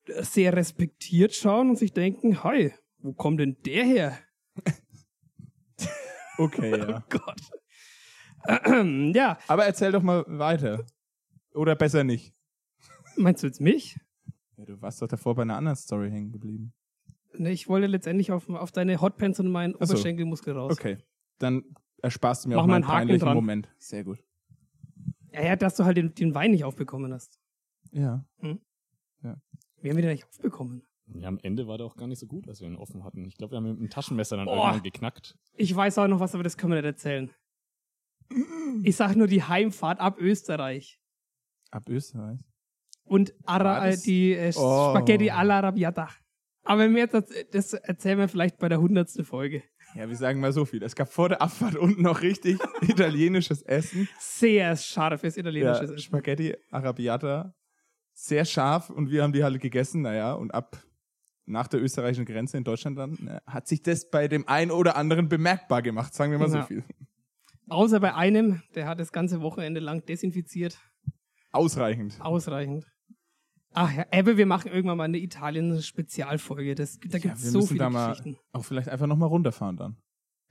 [0.07, 4.19] sehr respektiert schauen und sich denken, hi, wo kommt denn der her?
[6.37, 7.05] Okay, ja.
[7.11, 7.41] Gott.
[9.15, 10.85] ja, Aber erzähl doch mal weiter.
[11.55, 12.35] Oder besser nicht.
[13.17, 14.01] meinst du jetzt mich?
[14.57, 16.75] Ja, du warst doch davor bei einer anderen Story hängen geblieben.
[17.35, 19.77] Ne, ich wollte letztendlich auf, auf deine Hotpants und meinen.
[19.77, 20.73] Oberschenkelmuskel raus.
[20.73, 20.99] Okay.
[21.39, 21.63] Dann
[22.03, 23.35] ersparst du mir Mach auch mal einen einen Haken peinlichen dran.
[23.37, 23.69] Moment.
[23.79, 24.23] Sehr gut.
[25.33, 27.41] Ja, ja, dass du halt den, den Wein nicht aufbekommen hast.
[27.93, 28.25] Ja.
[28.41, 30.83] Wie haben wir den nicht aufbekommen?
[31.15, 33.25] Ja, am Ende war der auch gar nicht so gut, als wir ihn offen hatten.
[33.27, 34.55] Ich glaube, wir haben mit dem Taschenmesser dann Oh.
[34.55, 35.37] irgendwann geknackt.
[35.55, 37.31] Ich weiß auch noch was, aber das können wir nicht erzählen.
[38.83, 40.99] Ich sag nur die Heimfahrt ab Österreich.
[41.71, 42.41] Ab Österreich.
[43.05, 44.91] Und Ara, äh, die äh, Oh.
[44.91, 46.09] Spaghetti alla Rabiata.
[46.65, 49.63] Aber mehr, das, das erzählen wir vielleicht bei der hundertsten Folge.
[49.95, 50.83] Ja, wir sagen mal so viel.
[50.83, 54.09] Es gab vor der Abfahrt unten noch richtig italienisches Essen.
[54.19, 55.99] Sehr scharfes Ja, italienisches Essen.
[55.99, 57.55] Spaghetti Arabiata.
[58.13, 60.03] Sehr scharf und wir haben die halt gegessen.
[60.03, 60.77] Naja, und ab
[61.47, 64.97] nach der österreichischen Grenze in Deutschland dann äh, hat sich das bei dem einen oder
[64.97, 66.63] anderen bemerkbar gemacht, sagen wir mal Ja.
[66.63, 66.85] so viel.
[67.69, 70.79] Außer bei einem, der hat das ganze Wochenende lang desinfiziert.
[71.53, 72.17] Ausreichend.
[72.21, 72.85] Ausreichend.
[73.77, 76.75] Ach ja, aber wir machen irgendwann mal eine Italien-Spezialfolge.
[76.75, 78.39] Das- Da gibt Ja, es so viele da mal Geschichten.
[78.53, 79.97] auch vielleicht einfach nochmal runterfahren dann.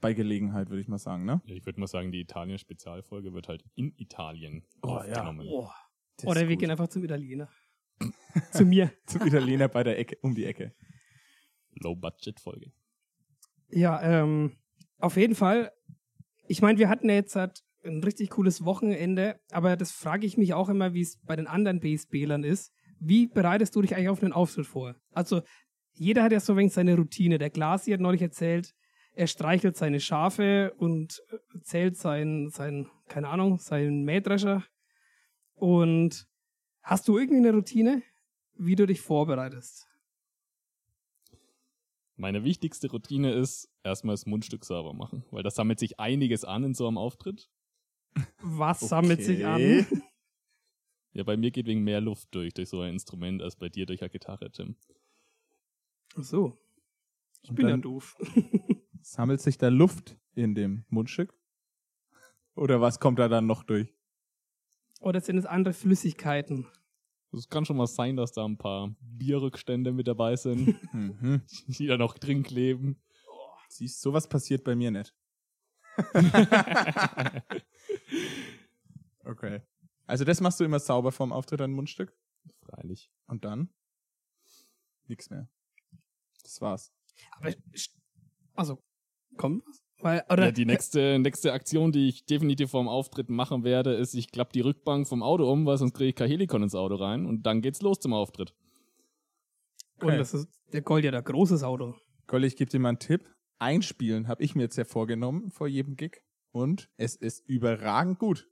[0.00, 1.40] Bei Gelegenheit, würde ich mal sagen, ne?
[1.46, 4.96] Ich würde mal sagen, die Italien-Spezialfolge wird halt in Italien Oh, ja.
[4.98, 5.46] aufgenommen.
[5.50, 5.68] Oh.
[6.18, 6.58] Das Oder wir gut.
[6.60, 7.48] gehen einfach zum Italiener.
[8.52, 8.92] Zu mir.
[9.06, 10.74] zum Italiener bei der Ecke, um die Ecke.
[11.80, 12.72] Low-Budget-Folge.
[13.70, 14.52] Ja, ähm,
[14.98, 15.72] auf jeden Fall.
[16.46, 20.36] Ich meine, wir hatten ja jetzt halt ein richtig cooles Wochenende, aber das frage ich
[20.36, 22.72] mich auch immer, wie es bei den anderen BSB-Lern ist.
[23.06, 24.94] Wie bereitest du dich eigentlich auf einen Auftritt vor?
[25.12, 25.42] Also,
[25.92, 27.38] jeder hat ja so ein wenig seine Routine.
[27.38, 28.74] Der Glasi hat neulich erzählt,
[29.12, 34.64] er streichelt seine Schafe und äh, zählt sein, sein, keine Ahnung, seinen Mähdrescher.
[35.54, 36.26] Und
[36.82, 38.02] hast du irgendwie eine Routine,
[38.54, 39.86] wie du dich vorbereitest?
[42.16, 46.64] Meine wichtigste Routine ist, erstmal das Mundstück sauber machen, weil da sammelt sich einiges an
[46.64, 47.50] in so einem Auftritt.
[48.40, 49.86] Was sammelt sich an?
[51.14, 53.86] Ja, bei mir geht wegen mehr Luft durch, durch so ein Instrument, als bei dir
[53.86, 54.76] durch eine Gitarre, Tim.
[56.16, 56.58] Ach so.
[57.42, 58.16] Ich Und bin ja dann- doof.
[59.00, 61.34] Sammelt sich da Luft in dem Mundstück?
[62.56, 63.92] Oder was kommt da dann noch durch?
[65.00, 66.66] Oder sind es andere Flüssigkeiten?
[67.32, 71.42] Es kann schon mal sein, dass da ein paar Bierrückstände mit dabei sind, Mhm.
[71.68, 72.96] die da noch drin kleben.
[73.68, 75.14] Siehst, sowas passiert bei mir nicht.
[79.24, 79.60] okay.
[80.06, 82.12] Also das machst du immer sauber vorm Auftritt, dein Mundstück?
[82.60, 83.10] Freilich.
[83.26, 83.70] Und dann?
[85.06, 85.48] Nix mehr.
[86.42, 86.92] Das war's.
[87.38, 87.90] Aber, st-
[88.54, 88.78] also,
[89.36, 89.82] kommt was?
[90.00, 94.14] Weil, oder Ja, die nächste, nächste Aktion, die ich definitiv vorm Auftritt machen werde, ist,
[94.14, 96.96] ich klappe die Rückbank vom Auto um, weil sonst kriege ich kein Helikon ins Auto
[96.96, 98.54] rein und dann geht's los zum Auftritt.
[100.00, 101.94] und das ist der Gold ja der großes Auto.
[102.26, 103.30] Golli, ich gebe dir mal einen Tipp.
[103.58, 106.22] Einspielen habe ich mir jetzt ja vorgenommen vor jedem Gig.
[106.50, 108.48] Und es ist überragend gut.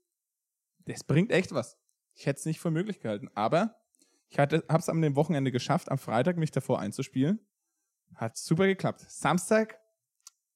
[0.86, 1.78] Das bringt echt was.
[2.14, 3.28] Ich hätte es nicht für möglich gehalten.
[3.34, 3.76] Aber
[4.28, 7.40] ich habe es am Wochenende geschafft, am Freitag mich davor einzuspielen.
[8.14, 9.04] Hat super geklappt.
[9.08, 9.78] Samstag,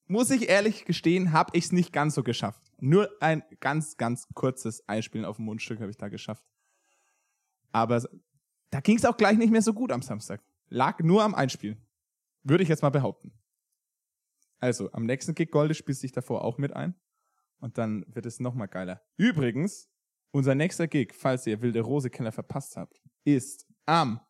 [0.06, 2.62] muss ich ehrlich gestehen, habe ich es nicht ganz so geschafft.
[2.78, 6.44] Nur ein ganz, ganz kurzes Einspielen auf dem Mundstück habe ich da geschafft.
[7.72, 8.02] Aber
[8.70, 10.42] da ging es auch gleich nicht mehr so gut am Samstag.
[10.68, 11.86] Lag nur am Einspielen.
[12.42, 13.32] Würde ich jetzt mal behaupten.
[14.58, 16.94] Also, am nächsten Gig Golde spielst du dich davor auch mit ein.
[17.58, 19.02] Und dann wird es nochmal geiler.
[19.16, 19.90] Übrigens,
[20.30, 24.20] unser nächster Gig, falls ihr Wilde Rose Keller verpasst habt, ist am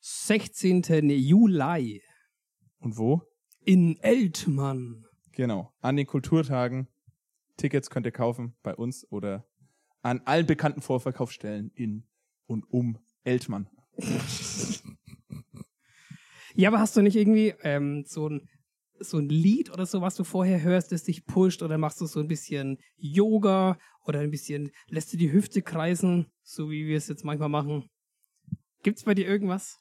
[0.00, 1.10] 16.
[1.10, 2.02] Juli
[2.78, 3.22] und wo?
[3.64, 5.06] in Eltmann.
[5.32, 6.88] Genau, an den Kulturtagen.
[7.56, 9.46] Tickets könnt ihr kaufen bei uns oder
[10.02, 12.06] an allen bekannten Vorverkaufsstellen in
[12.46, 13.68] und um Eltmann.
[16.56, 18.48] Ja, aber hast du nicht irgendwie ähm, so ein
[19.04, 22.06] so ein Lied oder so, was du vorher hörst, das dich pusht oder machst du
[22.06, 26.96] so ein bisschen Yoga oder ein bisschen lässt du die Hüfte kreisen, so wie wir
[26.96, 27.88] es jetzt manchmal machen?
[28.82, 29.78] Gibt's bei dir irgendwas?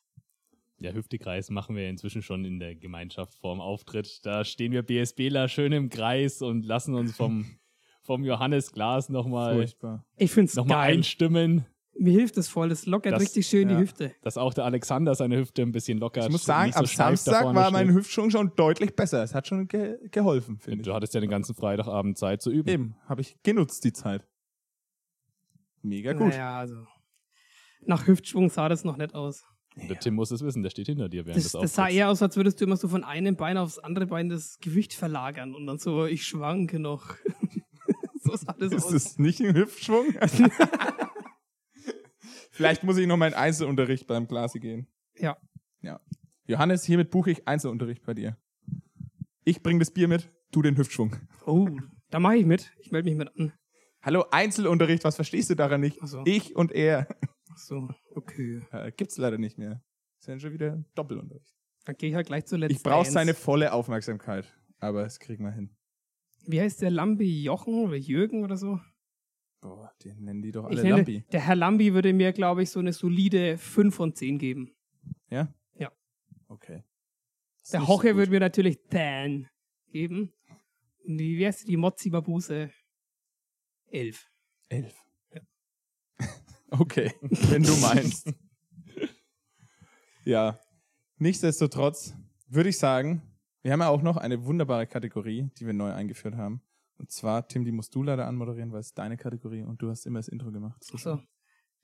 [0.80, 4.20] Ja, Hüftekreis machen wir inzwischen schon in der Gemeinschaft vorm Auftritt.
[4.24, 7.46] Da stehen wir BSBler schön im Kreis und lassen uns vom,
[8.02, 9.66] vom Johannes Glas nochmal
[10.56, 11.66] noch mal einstimmen,
[11.98, 13.76] Mir hilft das voll, das lockert Das- richtig schön ja.
[13.76, 14.16] die Hüfte.
[14.24, 16.26] dass auch der Alexander seine Hüfte ein bisschen lockert.
[16.26, 17.96] Ich muss sagen, so da Samstag war mein steht.
[17.98, 19.22] Hüftschwung schon deutlich besser.
[19.24, 20.86] Es hat schon ge geholfen, finde ich.
[20.88, 22.68] Du hattest ja den ganzen Freitagabend Zeit zu üben.
[22.70, 24.26] Eben, habe ich genutzt die Zeit.
[25.84, 26.30] Mega gut.
[26.30, 26.76] Naja, also.
[27.86, 29.44] Nach Hüftschwung sah das noch nicht aus.
[29.76, 31.90] Und der Tim muss es wissen, der steht hinter dir während Das, des das sah
[31.90, 34.94] eher aus, als würdest du immer so von einem Bein aufs andere Bein das Gewicht
[34.94, 37.16] verlagern und dann so, ich schwanke noch.
[38.24, 38.94] so sah das Ist aus.
[38.94, 40.06] es nicht ein Hüftschwung?
[42.54, 44.88] Vielleicht muss ich noch mal in Einzelunterricht beim Glasi gehen.
[45.16, 45.38] Ja.
[45.82, 46.00] Ja.
[46.46, 48.38] Johannes, hiermit buche ich Einzelunterricht bei dir.
[49.44, 51.16] Ich bring das Bier mit, du den Hüftschwung.
[51.48, 51.68] Oh,
[52.12, 52.72] da mache ich mit.
[52.80, 53.54] Ich melde mich mit an.
[54.04, 55.98] Hallo, Einzelunterricht, was verstehst du daran nicht?
[56.04, 56.22] Ach so.
[56.26, 57.08] Ich und er.
[57.52, 58.62] Ach so, okay.
[58.72, 59.82] Äh, gibt's leider nicht mehr.
[60.20, 61.56] Ist ja schon wieder Doppelunterricht.
[61.86, 64.54] Dann gehe ich halt gleich zu Let's Ich brauche seine volle Aufmerksamkeit.
[64.78, 65.76] Aber es kriegen wir hin.
[66.46, 67.42] Wie heißt der Lambi?
[67.42, 68.80] Jochen oder Jürgen oder so?
[69.64, 71.24] Boah, den nennen die doch alle nenne, Lampi.
[71.32, 74.76] der Herr Lambi würde mir, glaube ich, so eine solide 5 von 10 geben.
[75.30, 75.54] Ja?
[75.76, 75.90] Ja.
[76.50, 76.84] Okay.
[77.62, 78.18] Ist Der so Hoche gut.
[78.18, 79.48] würde mir natürlich 10
[79.88, 80.34] geben.
[81.06, 82.72] Und die, wie heißt die, die Mozzi Babuse?
[83.88, 84.30] 11.
[84.70, 84.96] Elf.
[86.76, 87.12] Okay,
[87.52, 88.34] wenn du meinst.
[90.26, 90.60] ja.
[91.20, 92.16] Nichtsdestotrotz
[92.48, 93.22] würde ich sagen,
[93.62, 96.64] wir haben ja auch noch eine wunderbare Kategorie, die wir neu eingeführt haben.
[96.98, 100.06] Und zwar, Tim, die musst du leider anmoderieren, weil es deine Kategorie und du hast
[100.06, 100.84] immer das Intro gemacht.
[100.84, 101.20] So.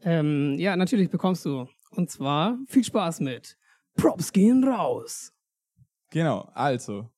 [0.02, 1.68] Ähm, ja, natürlich bekommst du.
[1.92, 3.58] Und zwar viel Spaß mit
[3.96, 5.34] Props gehen raus.
[6.12, 7.10] Genau, also,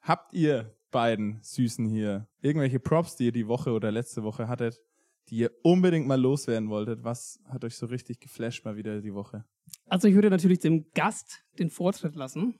[0.00, 4.78] habt ihr beiden Süßen hier irgendwelche Props, die ihr die Woche oder letzte Woche hattet,
[5.28, 7.04] die ihr unbedingt mal loswerden wolltet?
[7.04, 9.44] Was hat euch so richtig geflasht mal wieder die Woche?
[9.86, 12.58] Also ich würde natürlich dem Gast den Vortritt lassen.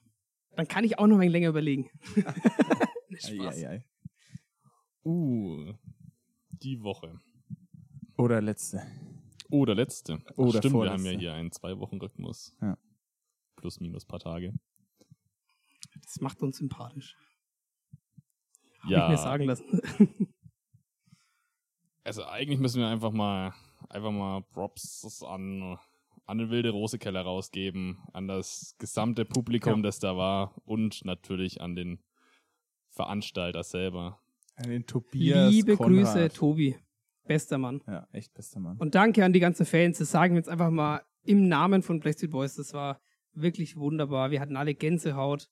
[0.57, 1.91] Dann kann ich auch noch ein wenig länger überlegen.
[3.17, 3.57] Spaß.
[3.57, 3.85] Eieiei.
[5.05, 5.73] Uh,
[6.51, 7.19] die Woche.
[8.17, 8.83] Oder letzte.
[9.51, 10.23] Oder letzte.
[10.37, 11.13] Oder Stimmt, wir haben vorletzte.
[11.13, 12.55] ja hier einen Zwei-Wochen-Rhythmus.
[12.61, 12.77] Ja.
[13.57, 14.53] Plus, minus paar Tage.
[16.03, 17.17] Das macht uns sympathisch.
[18.81, 19.05] Hab Ja.
[19.07, 19.81] ich mir sagen lassen.
[22.03, 23.53] Also eigentlich müssen wir einfach mal
[23.91, 25.79] einfach mal Props an
[26.25, 29.83] an den wilde Rosekeller rausgeben, an das gesamte Publikum, Ja.
[29.83, 32.03] das da war und natürlich an den
[32.89, 34.19] Veranstalter selber.
[34.63, 36.15] An den Tobias Liebe Konrad.
[36.15, 36.77] Grüße, Tobi.
[37.27, 37.81] Bester Mann.
[37.87, 38.77] Ja, echt bester Mann.
[38.79, 39.99] Und danke an die ganzen Fans.
[39.99, 42.57] Das sagen wir jetzt einfach mal im Namen von Blackstreet Boys.
[42.57, 43.01] Das war
[43.33, 44.31] wirklich wunderbar.
[44.31, 45.49] Wir hatten alle Gänsehaut.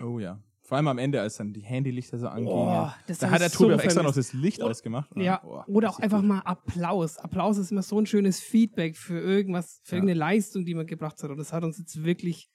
[0.00, 0.40] Oh ja.
[0.62, 2.52] Vor allem am Ende, als dann die Handylichter so angingen.
[2.52, 5.10] Oh, das da hat der Tobi so auch extra noch das Licht Oder- ausgemacht.
[5.16, 6.28] Ja, Oh, oder auch einfach gut.
[6.28, 7.18] mal Applaus.
[7.18, 9.96] Applaus ist immer so ein schönes Feedback für irgendwas, für Ja.
[9.98, 11.30] irgendeine Leistung, die man gebracht hat.
[11.30, 12.48] Und das hat uns jetzt wirklich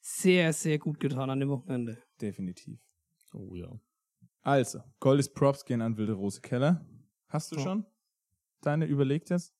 [0.00, 1.98] sehr, sehr gut getan an dem Wochenende.
[2.20, 2.78] Definitiv.
[3.34, 3.68] Oh ja.
[4.46, 6.86] Also, Goldes Props gehen an Wilde Rose Keller.
[7.28, 7.62] Hast du Ja.
[7.62, 7.84] schon
[8.62, 9.52] deine überlegt jetzt?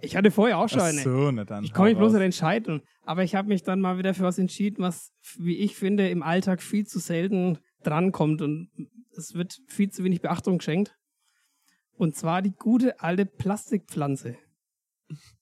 [0.00, 1.02] Ich hatte vorher auch schon Ach eine.
[1.02, 1.64] so, na dann.
[1.64, 2.80] Ich mich hau bloß nicht entscheiden.
[3.02, 6.22] Aber ich habe mich dann mal wieder für was entschieden, was, wie ich finde, im
[6.22, 8.70] Alltag viel zu selten drankommt und
[9.18, 10.96] es wird viel zu wenig Beachtung geschenkt.
[11.92, 14.38] Und zwar die gute alte Plastikpflanze.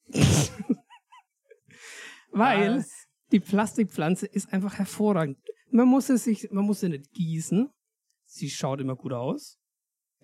[2.32, 2.90] Weil Was?
[3.30, 5.38] die Plastikpflanze ist einfach hervorragend.
[5.70, 7.70] Man muss es sich, man muss sie nicht gießen,
[8.34, 9.58] Sie schaut immer gut aus.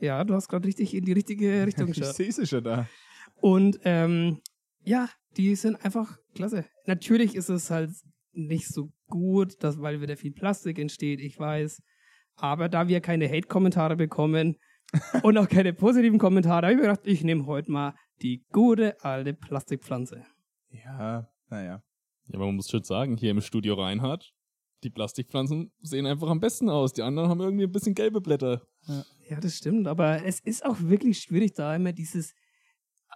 [0.00, 2.16] Ja, du hast gerade richtig in die richtige Richtung Ich geschaut.
[2.16, 2.88] sehe sie schon da.
[3.36, 4.40] Und ähm,
[4.82, 6.64] ja, die sind einfach klasse.
[6.86, 7.90] Natürlich ist es halt
[8.32, 11.82] nicht so gut, dass, weil wieder viel Plastik entsteht, ich weiß.
[12.34, 14.56] Aber da wir keine Hate-Kommentare bekommen
[15.22, 19.02] und auch keine positiven Kommentare, habe ich mir gedacht, ich nehme heute mal die gute
[19.04, 20.24] alte Plastikpflanze.
[20.70, 21.82] Ja, naja.
[22.26, 24.32] Ja, aber man muss schon sagen, hier im Studio Reinhardt,
[24.82, 26.92] die Plastikpflanzen sehen einfach am besten aus.
[26.92, 28.66] Die anderen haben irgendwie ein bisschen gelbe Blätter.
[29.28, 32.34] Ja, das stimmt, aber es ist auch wirklich schwierig, da immer dieses.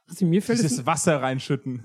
[0.06, 1.82] Also mir fällt es Dieses Wasser reinschütten.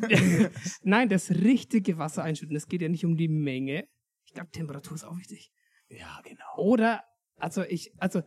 [0.82, 2.56] Nein, das richtige Wasser einschütten.
[2.56, 3.88] Es geht ja nicht um die Menge.
[4.26, 5.52] Ich glaube, Temperatur ist auch wichtig.
[5.90, 6.58] ja, genau.
[6.58, 7.04] Oder,
[7.38, 8.22] also ich, also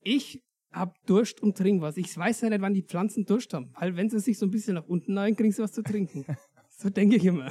[0.00, 1.96] ich habe Durst und trink was.
[1.96, 3.72] Ich weiß ja nicht, wann die Pflanzen Durst haben.
[3.74, 6.24] Weil wenn sie sich so ein bisschen nach unten neigen, kriegen sie was zu trinken.
[6.68, 7.50] so denke ich immer.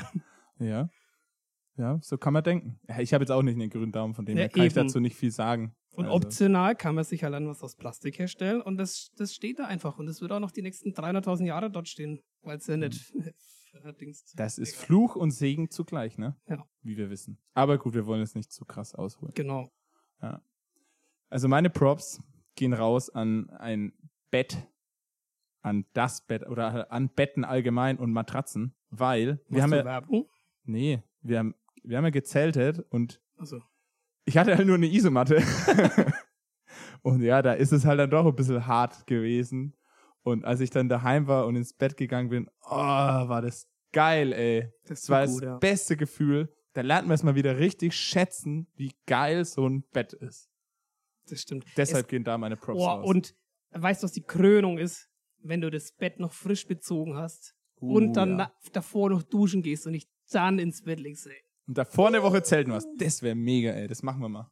[0.60, 0.89] Ja.
[1.77, 2.79] Ja, so kann man denken.
[2.88, 4.75] Ja, ich habe jetzt auch nicht einen grünen Daumen, von dem Ja, her kann ich
[4.75, 4.88] eben.
[4.88, 5.75] dazu nicht viel sagen.
[5.91, 9.33] Und Also, optional kann man sich halt dann was aus Plastik herstellen und das, das
[9.33, 9.97] steht da einfach.
[9.97, 13.13] Und das wird auch noch die nächsten 300.000 Jahre dort stehen, weil es ja nicht
[13.81, 14.33] verdingst.
[14.38, 16.35] Das ist Fluch und Segen zugleich, ne?
[16.47, 16.65] Ja.
[16.81, 17.38] Wie wir wissen.
[17.53, 19.33] Aber gut, wir wollen es nicht zu krass ausholen.
[19.35, 19.69] Genau.
[21.29, 22.21] Also meine Props
[22.55, 23.93] gehen raus an ein
[24.31, 24.57] Bett,
[25.61, 29.85] an das Bett oder an Betten allgemein und Matratzen, weil wir Machst haben du ja,
[29.85, 30.29] Werbung?
[30.63, 31.55] nee, wir haben,
[31.88, 33.62] wir haben ja gezeltet und Also,
[34.26, 35.41] ich hatte halt nur eine Isomatte.
[37.02, 39.76] und ja, da ist es halt dann doch ein bisschen hart gewesen.
[40.24, 44.34] Und als ich dann daheim war und ins Bett gegangen bin, oh, war das geil,
[44.34, 44.71] ey.
[44.88, 45.58] das Das war gut, das ja.
[45.58, 46.52] beste Gefühl.
[46.74, 50.50] Da lernt man es mal wieder richtig schätzen, wie geil so ein Bett ist.
[51.30, 51.65] Das stimmt.
[51.78, 53.08] Deshalb gehen da meine Props Boah, raus.
[53.08, 53.36] und
[53.71, 55.10] weißt du, was die Krönung ist?
[55.41, 58.52] Wenn du das Bett noch frisch bezogen hast Uh, und dann ja.
[58.71, 61.28] davor noch duschen gehst und dich dann ins Bett legst.
[61.28, 61.43] Ey.
[61.67, 62.86] Und davor eine Woche zelten was.
[62.97, 63.88] Das wäre mega, ey.
[63.88, 64.51] Das machen wir mal.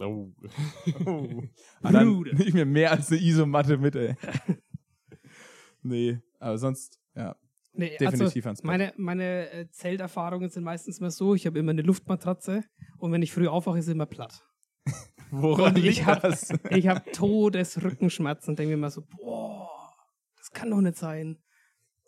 [0.00, 0.32] Oh.
[1.82, 4.14] Ah, dann nehme ich mir mehr als eine Isomatte mit, ey.
[5.82, 7.36] nee, aber sonst, ja.
[7.76, 8.66] Nee, Definitiv also ans Bett.
[8.66, 12.62] meine, meine äh, Zelterfahrungen sind meistens immer so, ich habe immer eine Luftmatratze
[12.98, 14.48] und wenn ich früh aufwache, ist sie immer platt.
[15.30, 16.50] Woran Und ich liegt hab- das?
[16.70, 19.68] Ich habe Todesrückenschmerzen und denke mir immer so, boah,
[20.36, 21.42] das kann doch nicht sein.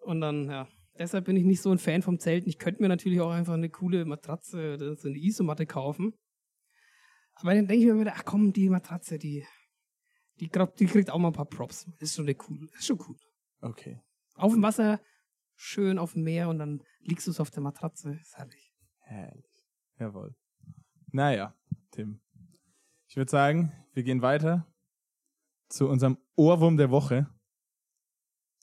[0.03, 2.49] Und dann, ja, deshalb bin ich nicht so ein Fan vom Zelten.
[2.49, 6.15] Ich könnte mir natürlich auch einfach eine coole Matratze oder so eine Isomatte kaufen.
[7.35, 9.45] Aber dann denke ich mir wieder, ach komm, die Matratze, die,
[10.41, 11.87] die, die kriegt auch mal ein paar Props.
[11.99, 13.17] Ist schon eine cool, ist schon cool.
[13.61, 14.01] Okay.
[14.35, 15.01] Auf dem Wasser,
[15.55, 18.15] schön auf dem Meer und dann liegst du so auf der Matratze.
[18.15, 18.75] Ist herrlich.
[19.01, 19.65] Herrlich.
[19.99, 20.35] Jawohl.
[21.13, 21.55] Naja,
[21.91, 22.21] Tim.
[23.09, 24.67] Ich würde sagen, wir gehen weiter
[25.69, 27.29] zu unserem Ohrwurm der Woche.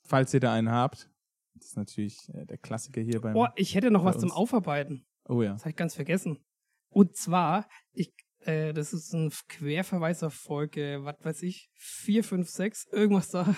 [0.04, 1.10] Falls ihr da einen habt.
[1.54, 3.36] Das ist natürlich äh, der Klassiker hier beim.
[3.36, 4.36] Oh, ich hätte noch was zum uns.
[4.36, 5.06] Aufarbeiten.
[5.28, 5.52] Oh ja.
[5.52, 6.44] Das habe ich ganz vergessen.
[6.90, 12.48] Und zwar, ich, äh, das ist ein Querverweis auf Folge, was weiß ich, 4, 5,
[12.48, 13.54] 6, irgendwas da.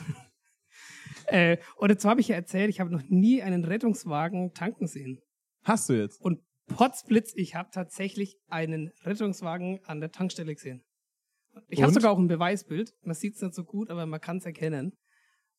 [1.27, 5.21] äh, und zwar habe ich ja erzählt, ich habe noch nie einen Rettungswagen tanken sehen.
[5.65, 6.21] Hast du jetzt?
[6.21, 10.85] Und Potzblitz, ich habe tatsächlich einen Rettungswagen an der Tankstelle gesehen.
[11.69, 12.93] Ich habe sogar auch ein Beweisbild.
[13.03, 14.93] Man sieht es nicht so gut, aber man kann es erkennen.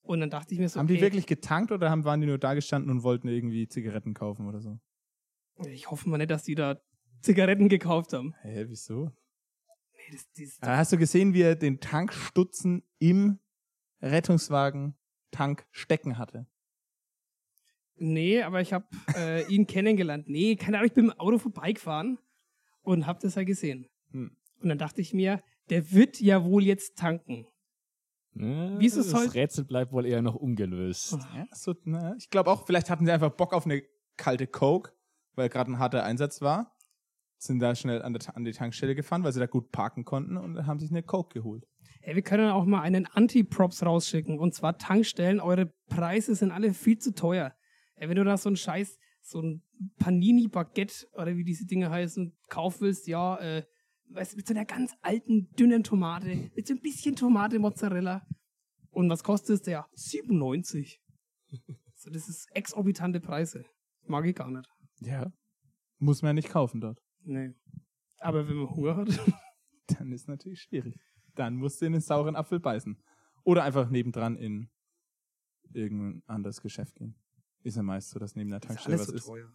[0.07, 2.27] Und dann dachte ich mir so, Haben die okay, wirklich getankt oder haben, waren die
[2.27, 4.79] nur da gestanden und wollten irgendwie Zigaretten kaufen oder so?
[5.65, 6.79] ich hoffe mal nicht, dass die da
[7.21, 8.35] Zigaretten gekauft haben.
[8.41, 9.11] Hä, wieso?
[9.95, 13.39] Nee, das, das, Ah, Hast du gesehen, wie er den Tankstutzen im
[14.01, 14.95] Rettungswagen
[15.31, 16.47] Tank stecken hatte?
[17.95, 20.29] Nee, aber ich habe äh, ihn kennengelernt.
[20.29, 22.19] Nee, keine Ahnung, ich bin mit dem Auto vorbeigefahren
[22.81, 23.87] und habe das ja gesehen.
[24.11, 24.37] Hm.
[24.61, 27.47] Und dann dachte ich mir, der wird ja wohl jetzt tanken.
[28.39, 29.33] Ja, Wie ist es das heute?
[29.33, 31.13] Rätsel bleibt wohl eher noch ungelöst.
[31.13, 33.83] Ja, so, na, ich glaube auch, vielleicht hatten sie einfach Bock auf eine
[34.15, 34.91] kalte Coke,
[35.35, 36.75] weil gerade ein harter Einsatz war.
[37.39, 40.37] Sind da schnell an, der, an die Tankstelle gefahren, weil sie da gut parken konnten
[40.37, 41.67] und haben sich eine Coke geholt.
[42.01, 44.39] Hey, wir können auch mal einen Anti-Props rausschicken.
[44.39, 45.39] Und zwar Tankstellen.
[45.39, 47.53] Eure Preise sind alle viel zu teuer.
[47.95, 49.61] Ey, wenn du da so ein Scheiß, so ein
[49.99, 53.63] Panini-Baguette oder wie diese Dinge heißen, kaufen willst, ja, äh,
[54.09, 58.25] weißt, du, mit so einer ganz alten, dünnen Tomate, mit so ein bisschen Tomate, Mozzarella.
[58.89, 59.87] Und was kostet es der?
[59.93, 61.01] 97.
[61.95, 63.65] so, das ist exorbitante Preise.
[64.05, 64.69] Mag ich gar nicht.
[65.01, 65.31] Ja.
[65.99, 66.99] Muss man ja nicht kaufen dort.
[67.23, 67.53] Nee.
[68.19, 69.07] Aber wenn man Hunger hat.
[69.87, 70.95] Dann ist natürlich schwierig.
[71.35, 73.01] Dann musst du in den sauren Apfel beißen.
[73.43, 74.69] Oder einfach nebendran in
[75.73, 77.15] irgendein anderes Geschäft gehen.
[77.63, 79.25] Ist ja meist so, dass neben der Tankstelle was so ist.
[79.25, 79.49] teuer.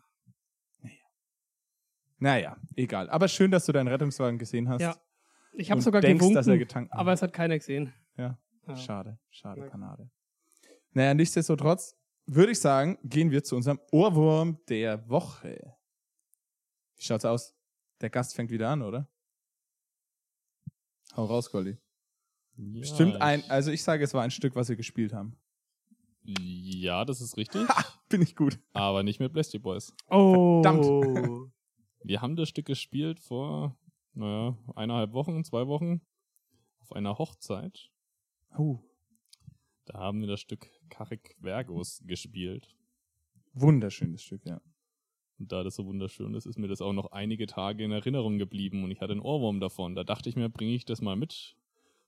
[2.22, 3.10] Naja, egal.
[3.10, 4.80] Aber schön, dass du deinen Rettungswagen gesehen hast.
[4.80, 4.96] Ja.
[5.54, 7.00] Ich habe sogar denkst, gewunken, dass er getankt hat.
[7.00, 7.92] aber es hat keiner gesehen.
[8.16, 8.38] Ja.
[8.68, 8.76] Ja.
[8.76, 9.66] Schade, schade, Ja.
[9.66, 10.08] Panade.
[10.92, 11.96] Naja, nichtsdestotrotz
[12.26, 15.74] würde ich sagen, gehen wir zu unserem Ohrwurm der Woche.
[16.96, 17.56] Wie schaut's aus?
[18.00, 19.08] Der Gast fängt wieder an, oder?
[21.16, 21.76] Hau raus, Goldi.
[22.56, 25.36] Ja, Stimmt ein, also ich sage, es war ein Stück, was wir gespielt haben.
[26.22, 27.66] Ja, das ist richtig.
[28.08, 28.60] Bin ich gut.
[28.72, 29.92] aber nicht mit Plastic Boys.
[30.08, 30.62] Oh.
[30.62, 31.51] Verdammt.
[32.04, 33.76] Wir haben das Stück gespielt vor,
[34.14, 36.00] naja, eineinhalb Wochen, zwei Wochen
[36.80, 37.90] auf einer Hochzeit.
[38.58, 38.78] Uh,
[39.84, 42.74] Da haben wir das Stück Karik Vergus gespielt.
[43.54, 44.60] wunderschönes Stück, ja.
[45.38, 48.38] Und da das so wunderschön ist, ist mir das auch noch einige Tage in Erinnerung
[48.38, 49.94] geblieben und ich hatte einen Ohrwurm davon.
[49.94, 51.56] Da dachte ich mir, bringe ich das mal mit.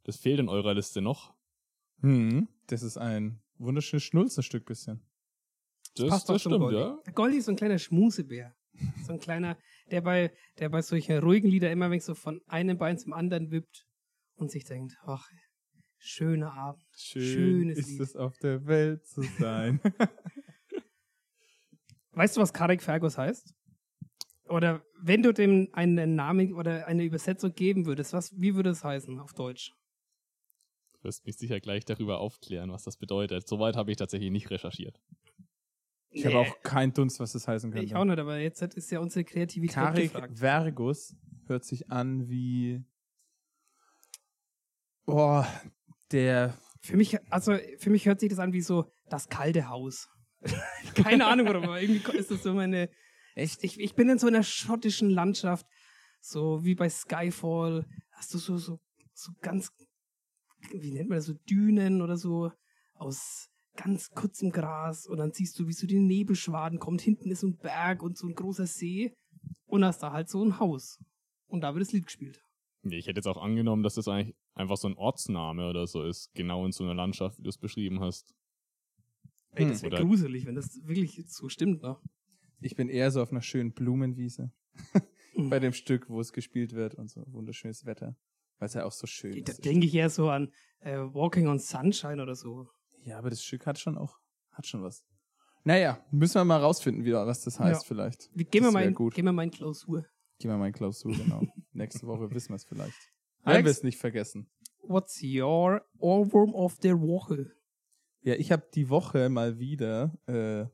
[0.05, 1.35] Das fehlt in eurer Liste noch.
[2.01, 5.01] Hm, das ist ein wunderschönes Schnulzenstück bisschen.
[5.97, 6.79] Das, Passt doch das zum stimmt, Goldi.
[6.79, 6.99] ja.
[7.07, 8.55] Der Goldi ist so ein kleiner Schmusebär.
[9.05, 9.59] So ein kleiner,
[9.91, 13.51] der bei, der bei solchen ruhigen Lieder immer wenn so von einem Bein zum anderen
[13.51, 13.87] wippt
[14.37, 15.29] und sich denkt, ach,
[15.99, 16.85] schöner Abend.
[16.97, 18.01] Schön Schönes ist Lied.
[18.01, 19.81] es auf der Welt zu sein.
[22.13, 23.53] Weißt du, was Karek Fergus heißt?
[24.49, 28.85] Oder wenn du dem einen Namen oder eine Übersetzung geben würdest, was, wie würde es
[28.85, 29.73] heißen auf Deutsch?
[30.93, 33.49] Du wirst mich sicher gleich darüber aufklären, was das bedeutet.
[33.49, 35.01] Soweit habe ich tatsächlich nicht recherchiert.
[36.15, 37.85] Ich habe auch keinen Dunst, was das heißen könnte.
[37.85, 40.39] Ich auch nicht, aber jetzt ist ja unsere Kreativität Karik gefragt.
[40.39, 42.85] Vergus hört sich an wie.
[45.05, 45.47] Boah,
[46.13, 46.57] der.
[46.81, 50.09] Für mich, also für mich hört sich das an wie so das kalte Haus.
[50.95, 52.91] Keine Ahnung warum, aber irgendwie ist das so meine.
[53.35, 53.65] Echt?
[53.65, 55.67] Ich, ich bin in so einer schottischen Landschaft,
[56.21, 57.87] so wie bei Skyfall.
[58.13, 58.79] Hast du so, so,
[59.13, 59.73] so ganz,
[60.73, 62.53] wie nennt man das, so Dünen oder so
[62.95, 67.01] aus ganz kurzem Gras und dann siehst du, wie so die Nebelschwaden kommt.
[67.03, 69.13] Hinten ist so ein Berg und so ein großer See
[69.67, 70.99] und hast da halt so ein Haus.
[71.47, 72.41] Und da wird das Lied gespielt.
[72.83, 76.03] Nee, Ich hätte jetzt auch angenommen, dass das eigentlich einfach so ein Ortsname oder so
[76.05, 78.35] ist, genau in so einer Landschaft, wie du es beschrieben hast.
[79.53, 79.91] Ey, das Hm.
[79.93, 81.97] wäre gruselig, wenn das wirklich so stimmt, ne?
[82.61, 84.53] Ich bin eher so auf einer schönen Blumenwiese.
[85.35, 85.51] Mhm.
[85.51, 88.17] Bei dem Stück, wo es gespielt wird und so wunderschönes Wetter.
[88.59, 89.65] Weil es ja auch so schön Da ist.
[89.65, 92.69] denke ich eher so an äh, Walking on Sunshine oder so.
[93.05, 94.19] Ja, aber das Stück hat schon auch,
[94.53, 95.05] hat schon was.
[95.65, 97.87] Naja, müssen wir mal rausfinden, wieder, was das heißt Ja.
[97.89, 98.31] vielleicht.
[98.35, 99.15] Wir, gehen, wir mal in, gut.
[99.15, 100.05] gehen wir mal in Klausur.
[100.39, 101.43] Gehen wir mal in Klausur, genau.
[101.73, 102.97] Nächste Woche wissen wir es vielleicht.
[103.45, 104.51] Wenn wir es nicht vergessen.
[104.83, 107.53] What's your Ohrwurm of the Woche?
[108.23, 110.67] Ja, ich habe die Woche mal wieder äh,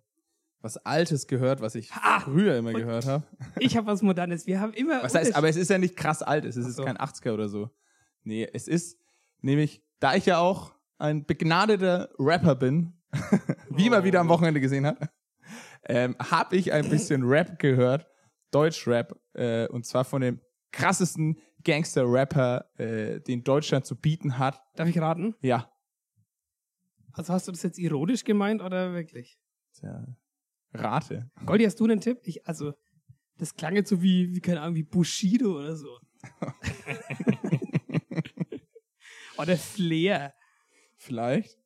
[0.61, 2.21] was Altes gehört, was ich Ha!
[2.21, 3.25] früher immer Und- gehört habe.
[3.61, 4.47] Ich habe was Modernes.
[4.47, 5.03] Wir haben immer.
[5.03, 6.85] Was heißt, aber es ist ja nicht krass alt, es ist so.
[6.85, 7.71] kein 80er oder so.
[8.23, 8.99] Nee, es ist
[9.41, 12.93] nämlich, da ich ja auch ein begnadeter Rapper bin,
[13.71, 14.99] wie man wieder am Wochenende gesehen hat,
[15.89, 18.07] ähm, habe ich ein bisschen Rap gehört,
[18.51, 20.41] Deutschrap, äh, und zwar von dem
[20.73, 24.63] krassesten Gangster-Rapper, äh, den Deutschland zu bieten hat.
[24.77, 25.35] Darf ich raten?
[25.41, 25.71] Ja,
[27.13, 29.39] Also hast du das jetzt ironisch gemeint oder wirklich?
[29.75, 30.07] Tja,
[30.73, 31.31] Rate.
[31.45, 32.19] Goldi, hast du einen Tipp?
[32.23, 32.73] Ich, also,
[33.39, 35.99] das klang jetzt so wie, wie keine Ahnung, wie Bushido oder so.
[39.39, 40.35] oder Flair.
[41.01, 41.59] Vielleicht.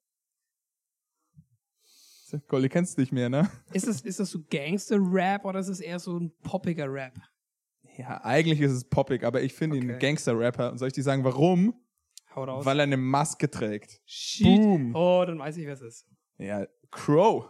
[2.48, 3.48] Golli kennst du nicht mehr, ne?
[3.72, 7.14] Ist das, ist das so Gangster-Rap oder ist es eher so ein poppiger Rap?
[7.96, 9.92] Ja, eigentlich ist es poppig, aber ich finde ihn Okay.
[9.94, 10.72] ein Gangster-Rapper.
[10.72, 11.74] Und soll ich dir sagen, warum?
[12.34, 12.64] Hau raus.
[12.64, 14.00] Weil er eine Maske trägt.
[14.04, 14.46] Shit.
[14.46, 14.94] Boom.
[14.96, 16.06] Oh, dann weiß ich, wer es ist.
[16.38, 17.48] Ja, Crow.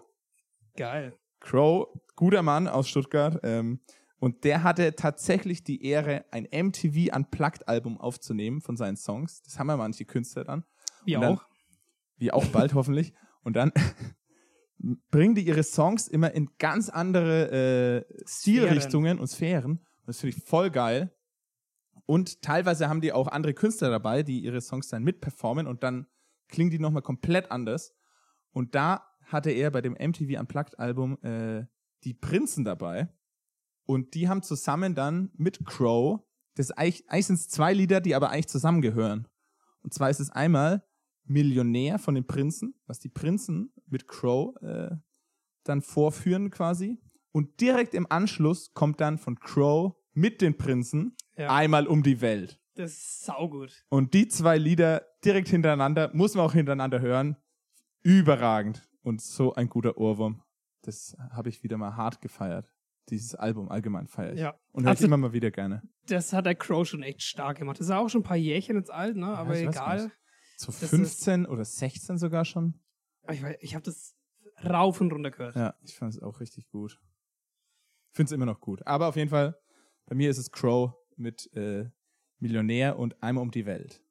[0.76, 1.16] Geil.
[1.40, 3.40] Crow, guter Mann aus Stuttgart.
[3.42, 3.80] Ähm,
[4.18, 9.42] und der hatte tatsächlich die Ehre, ein MTV Unplugged-Album aufzunehmen von seinen Songs.
[9.42, 10.64] Das haben ja manche Künstler dann.
[11.06, 11.46] Wie Und dann- auch.
[12.16, 13.12] Wie auch bald hoffentlich.
[13.42, 13.72] Und dann
[15.10, 19.72] bringen die ihre Songs immer in ganz andere äh, Stilrichtungen und Sphären.
[19.72, 21.14] Und das finde ich voll geil.
[22.06, 26.06] Und teilweise haben die auch andere Künstler dabei, die ihre Songs dann mitperformen und dann
[26.48, 27.94] klingen die nochmal komplett anders.
[28.52, 31.64] Und da hatte er bei dem MTV Unplugged Album äh,
[32.04, 33.08] die Prinzen dabei.
[33.86, 36.20] Und die haben zusammen dann mit Crow,
[36.54, 39.28] das eigentlich, eigentlich sind es zwei Lieder, die aber eigentlich zusammengehören.
[39.82, 40.86] Und zwar ist es einmal
[41.24, 44.90] Millionär von den Prinzen, was die Prinzen mit Crow äh,
[45.64, 46.98] dann vorführen quasi.
[47.32, 51.52] Und direkt im Anschluss kommt dann von Crow mit den Prinzen Ja.
[51.54, 52.60] einmal um die Welt.
[52.74, 53.84] Das ist saugut.
[53.88, 57.36] Und die zwei Lieder direkt hintereinander, muss man auch hintereinander hören.
[58.02, 58.86] Überragend.
[59.02, 60.42] Und so ein guter Ohrwurm.
[60.82, 62.70] Das habe ich wieder mal hart gefeiert.
[63.10, 64.40] Dieses Album allgemein feiere ich.
[64.40, 64.54] Ja.
[64.72, 65.82] Und höre ich Also- immer mal wieder gerne.
[66.06, 67.78] Das hat der Crow schon echt stark gemacht.
[67.80, 69.26] Das ist auch schon ein paar Jährchen jetzt alt, ne?
[69.26, 70.12] Aber ich weiß egal.
[70.58, 72.80] Das 15 oder 16 sogar schon.
[73.30, 74.14] Ich, weiß- ich habe das
[74.64, 75.56] rauf und runter gehört.
[75.56, 77.00] Ja, ich fand es auch richtig gut.
[78.12, 78.86] Finde es immer noch gut.
[78.86, 79.58] Aber auf jeden Fall,
[80.06, 81.90] bei mir ist es Crow mit äh,
[82.38, 84.02] Millionär und einmal um die Welt.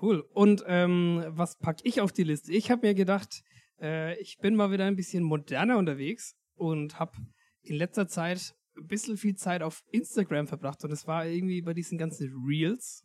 [0.00, 0.20] Cool.
[0.34, 2.52] Und ähm, was pack ich auf die Liste?
[2.52, 3.42] Ich habe mir gedacht,
[3.80, 7.16] äh, ich bin mal wieder ein bisschen moderner unterwegs und habe
[7.62, 10.84] in letzter Zeit ein bisschen viel Zeit auf Instagram verbracht.
[10.84, 13.04] Und es war irgendwie bei diesen ganzen Reels.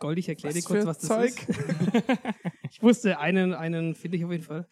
[0.00, 1.48] Gold, ich erkläre dir kurz, was das Zeug?
[1.48, 1.58] ist.
[2.72, 4.66] ich wusste einen, einen finde ich auf jeden Fall,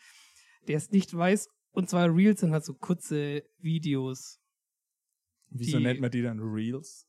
[0.66, 1.48] der es nicht weiß.
[1.70, 4.40] Und zwar Reels sind halt so kurze Videos.
[5.50, 7.04] Wieso Die- nennt man die dann Reels?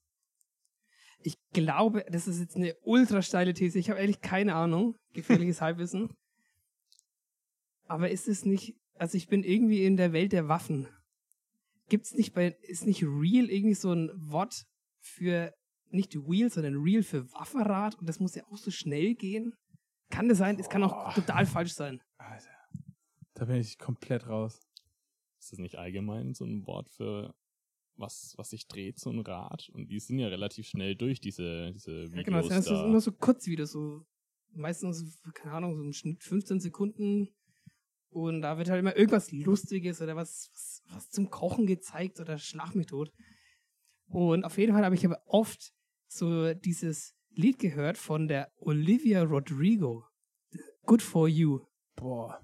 [1.22, 3.78] Ich glaube, das ist jetzt eine ultra steile These.
[3.80, 4.96] Ich habe ehrlich keine Ahnung.
[5.14, 6.10] Gefährliches Halbwissen.
[7.86, 10.88] Aber ist es nicht, also ich bin irgendwie in der Welt der Waffen.
[11.90, 14.64] Gibt's nicht bei, ist nicht Real irgendwie so ein Wort
[15.02, 15.52] für,
[15.94, 17.96] nicht Wheel, sondern Real für Waffenrad?
[17.96, 19.54] Und das muss ja auch so schnell gehen?
[20.10, 20.60] Kann das sein?
[20.60, 22.02] Es kann auch total falsch sein.
[22.18, 22.50] Alter.
[23.36, 24.60] Da bin ich komplett raus.
[25.40, 27.34] Ist das nicht allgemein so ein Wort für
[27.96, 29.70] was, was sich dreht, so ein Rad?
[29.70, 32.86] Und die sind ja relativ schnell durch, diese, diese Videos Ja, genau, das sind da.
[32.86, 34.06] immer so Kurzvideos, so
[34.52, 37.30] meistens, keine Ahnung, so im Schnitt 15 Sekunden.
[38.10, 42.38] Und da wird halt immer irgendwas Lustiges oder was, was, was zum Kochen gezeigt oder
[42.38, 43.12] Schlag mich tot.
[44.08, 45.72] Und auf jeden Fall habe ich aber oft
[46.10, 50.06] so dieses Lied gehört von der Olivia Rodrigo.
[50.86, 51.62] Good for You.
[51.96, 52.40] Boah.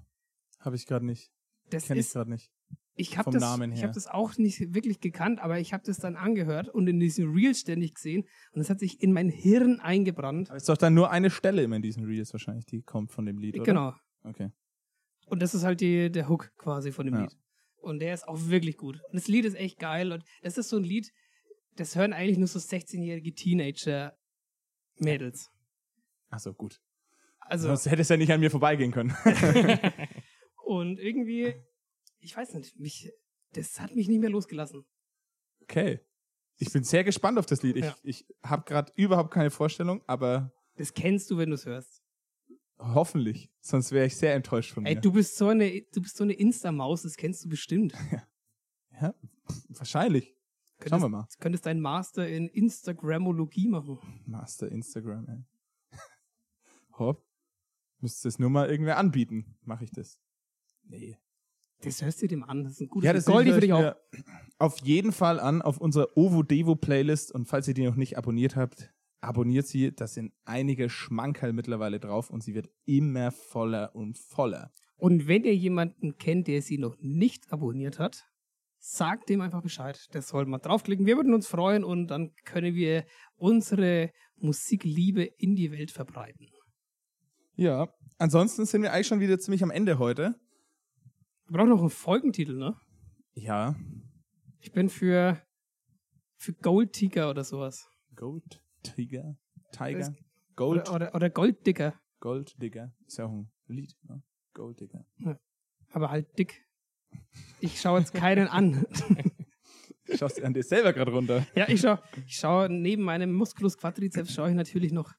[0.60, 1.30] Habe ich gerade nicht.
[1.70, 2.52] Das Kenne ich gerade nicht.
[2.94, 5.98] ich habe vom das, ich habe das auch nicht wirklich gekannt, aber ich habe das
[5.98, 9.80] dann angehört und in diesem Reel ständig gesehen und es hat sich in mein Hirn
[9.80, 10.48] eingebrannt.
[10.48, 13.26] Aber ist doch dann nur eine Stelle immer in diesen Reels wahrscheinlich, die kommt von
[13.26, 13.64] dem Lied, oder?
[13.64, 13.94] Genau.
[14.22, 14.50] Okay.
[15.26, 17.22] Und das ist halt die, der Hook quasi von dem Ja.
[17.22, 17.36] Lied.
[17.78, 19.00] Und der ist auch wirklich gut.
[19.08, 20.12] Und das Lied ist echt geil.
[20.12, 21.12] Und das ist so ein Lied,
[21.76, 25.50] das hören eigentlich nur so 16-jährige Teenager-Mädels.
[26.30, 26.80] Achso, gut.
[27.40, 29.14] Also, Sonst hätte es ja nicht an mir vorbeigehen können.
[30.64, 31.54] und irgendwie,
[32.18, 33.12] ich weiß nicht, mich,
[33.52, 34.84] das hat mich nicht mehr losgelassen.
[35.62, 36.00] Okay.
[36.58, 37.76] Ich bin sehr gespannt auf das Lied.
[37.76, 37.96] Ich, Ja.
[38.02, 42.02] ich habe gerade überhaupt keine Vorstellung, aber Das kennst du, wenn du es hörst.
[42.78, 43.50] hoffentlich.
[43.60, 45.00] Sonst wäre ich sehr enttäuscht von Ey, mir.
[45.02, 47.94] du bist so eine, du bist so eine Insta-Maus, das kennst du bestimmt.
[48.98, 50.34] Ja, pff, wahrscheinlich.
[50.84, 51.26] Schauen wir mal.
[51.32, 53.98] Du könntest deinen Master in Instagramologie machen.
[54.26, 55.44] Master Instagram, ey.
[56.98, 57.24] Hopp.
[58.00, 59.56] Müsste es nur mal irgendwer anbieten.
[59.64, 60.20] Mache ich das?
[60.84, 61.18] Nee.
[61.82, 62.64] Das hörst du dem an.
[62.64, 63.94] Das ist ein gutes Ja, das Goldie für ich dich auch.
[64.58, 67.32] auf jeden Fall an auf unserer Ovo Devo Playlist.
[67.32, 69.94] Und falls ihr die noch nicht abonniert habt, abonniert sie.
[69.94, 74.72] Da sind einige Schmankerl mittlerweile drauf und sie wird immer voller und voller.
[74.96, 78.26] Und wenn ihr jemanden kennt, der sie noch nicht abonniert hat,
[78.88, 79.98] sagt dem einfach Bescheid.
[80.12, 81.06] Das soll mal draufklicken.
[81.06, 86.46] Wir würden uns freuen und dann können wir unsere Musikliebe in die Welt verbreiten.
[87.54, 87.88] Ja.
[88.18, 90.36] Ansonsten sind wir eigentlich schon wieder ziemlich am Ende heute.
[91.48, 92.76] Wir brauchen noch einen Folgentitel, ne?
[93.34, 93.74] Ja.
[94.60, 95.42] Ich bin für,
[96.36, 97.88] für Gold Tiger oder sowas.
[98.14, 99.36] Gold Tiger.
[99.72, 100.14] Tiger.
[100.54, 100.88] Gold.
[100.88, 101.98] Oder, oder, oder Gold Dicker.
[102.20, 102.92] Gold Digger.
[103.04, 104.22] Ist ja auch ein Lied, ne?
[104.54, 105.04] Gold Digger.
[105.90, 106.65] Aber halt dick.
[107.60, 108.86] Ich schaue jetzt keinen an.
[110.14, 111.46] Schaust du an dir selber gerade runter.
[111.56, 115.12] ja, ich schaue ich schau neben meinem Musculus Quadriceps schaue ich natürlich noch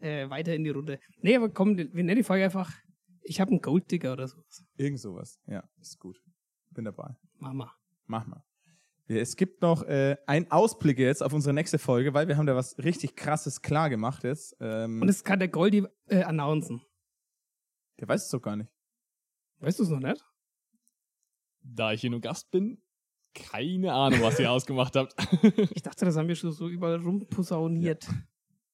[0.00, 0.98] äh, weiter in die Runde.
[1.20, 2.72] Nee, aber komm, wir nennen die Folge einfach,
[3.22, 4.64] ich habe einen Gold Digger oder sowas.
[4.76, 5.38] Irgend sowas.
[5.46, 6.22] Ja, ist gut.
[6.70, 7.14] Bin dabei.
[7.38, 8.42] Mach mal.
[9.08, 12.46] Ja, Es gibt noch äh, einen Ausblick jetzt auf unsere nächste Folge, weil wir haben
[12.46, 14.56] da was richtig krasses klar gemacht jetzt.
[14.60, 16.80] Ähm, Und das kann der Goldie äh, announcen.
[17.98, 18.70] der weiß es doch gar nicht.
[19.58, 20.24] Weißt du es noch nicht?
[21.72, 22.82] Da ich hier nur Gast bin,
[23.34, 25.14] keine Ahnung, was ihr ausgemacht habt.
[25.74, 28.08] Ich dachte, das haben wir schon so überall rumposauniert.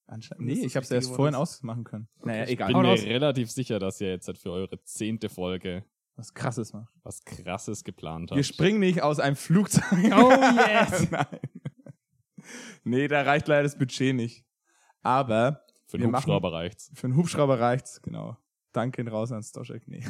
[0.07, 0.49] Anscheinend.
[0.49, 1.41] Das ist Nee, ich habe es erst vorhin ist.
[1.41, 2.09] ausmachen können.
[2.25, 2.69] Naja, ich egal.
[2.69, 5.85] bin Hau mir relativ sicher, dass ihr jetzt halt für eure zehnte Folge
[6.15, 6.93] Was krasses macht.
[7.03, 8.47] was krasses geplant Wir habt.
[8.47, 9.83] springen nicht aus einem Flugzeug.
[9.93, 10.31] Oh
[10.69, 11.11] yes!
[11.11, 11.27] Nein.
[12.85, 14.45] Nee, da reicht leider das Budget nicht.
[15.03, 16.91] Aber für wir den machen- Hubschrauber reicht's.
[16.95, 18.37] für einen Hubschrauber reicht's, genau.
[18.73, 19.89] Danke raus an Stoschek.
[19.89, 20.05] Nee.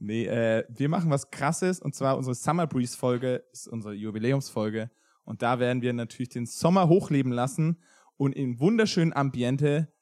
[0.00, 4.90] Nee, äh, wir machen was krasses und zwar unsere Summer Breeze Folge ist unsere Jubiläumsfolge
[5.24, 7.78] und da werden wir natürlich den Sommer hochleben lassen
[8.16, 9.92] und in wunderschönen Ambiente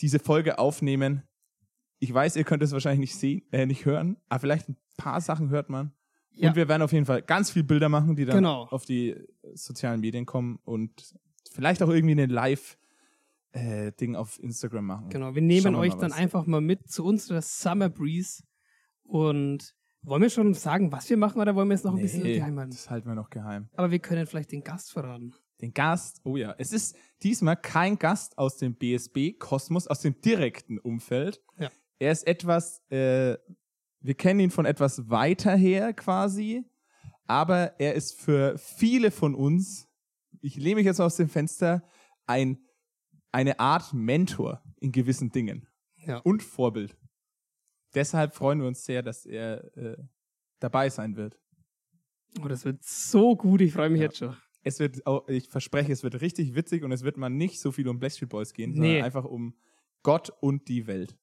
[0.00, 1.22] diese Folge aufnehmen.
[2.00, 5.20] Ich weiß, ihr könnt es wahrscheinlich nicht sehen, äh, nicht hören, aber vielleicht ein paar
[5.20, 5.92] Sachen hört man.
[6.32, 6.48] Ja.
[6.48, 8.64] Und wir werden auf jeden Fall ganz viele Bilder machen, die dann Genau.
[8.64, 11.14] auf die äh, sozialen Medien kommen und
[11.52, 12.76] vielleicht auch irgendwie eine Live-
[13.52, 15.08] äh, Ding auf Instagram machen.
[15.10, 18.42] Genau, wir nehmen euch dann einfach mal mit zu unserer Summer Breeze.
[19.04, 22.22] Und wollen wir schon sagen, was wir machen, oder wollen wir es noch ein bisschen
[22.22, 22.72] Nee, geheim halten?
[22.72, 23.68] das halten wir noch geheim.
[23.74, 25.34] Aber wir können vielleicht den Gast verraten.
[25.60, 30.78] Den Gast, oh ja, es ist diesmal kein Gast aus dem BSB-Kosmos, aus dem direkten
[30.78, 31.40] Umfeld.
[31.58, 31.70] Ja.
[31.98, 33.36] Er ist etwas, äh,
[34.00, 36.64] wir kennen ihn von etwas weiter her quasi,
[37.26, 39.88] aber er ist für viele von uns,
[40.40, 41.82] ich lehne mich jetzt aus dem Fenster,
[42.26, 42.58] ein,
[43.32, 45.66] eine Art Mentor in gewissen Dingen
[46.04, 46.18] Ja.
[46.18, 46.96] und Vorbild.
[47.94, 49.96] Deshalb freuen wir uns sehr, dass er äh,
[50.60, 51.38] dabei sein wird.
[52.42, 54.06] Oh, das wird so gut, ich freue mich Ja.
[54.06, 54.36] jetzt schon.
[54.62, 57.70] Es wird, auch, ich verspreche, es wird richtig witzig und es wird mal nicht so
[57.70, 59.02] viel um Blackstreet Boys gehen, sondern Nee.
[59.02, 59.54] einfach um
[60.02, 61.16] Gott und die Welt.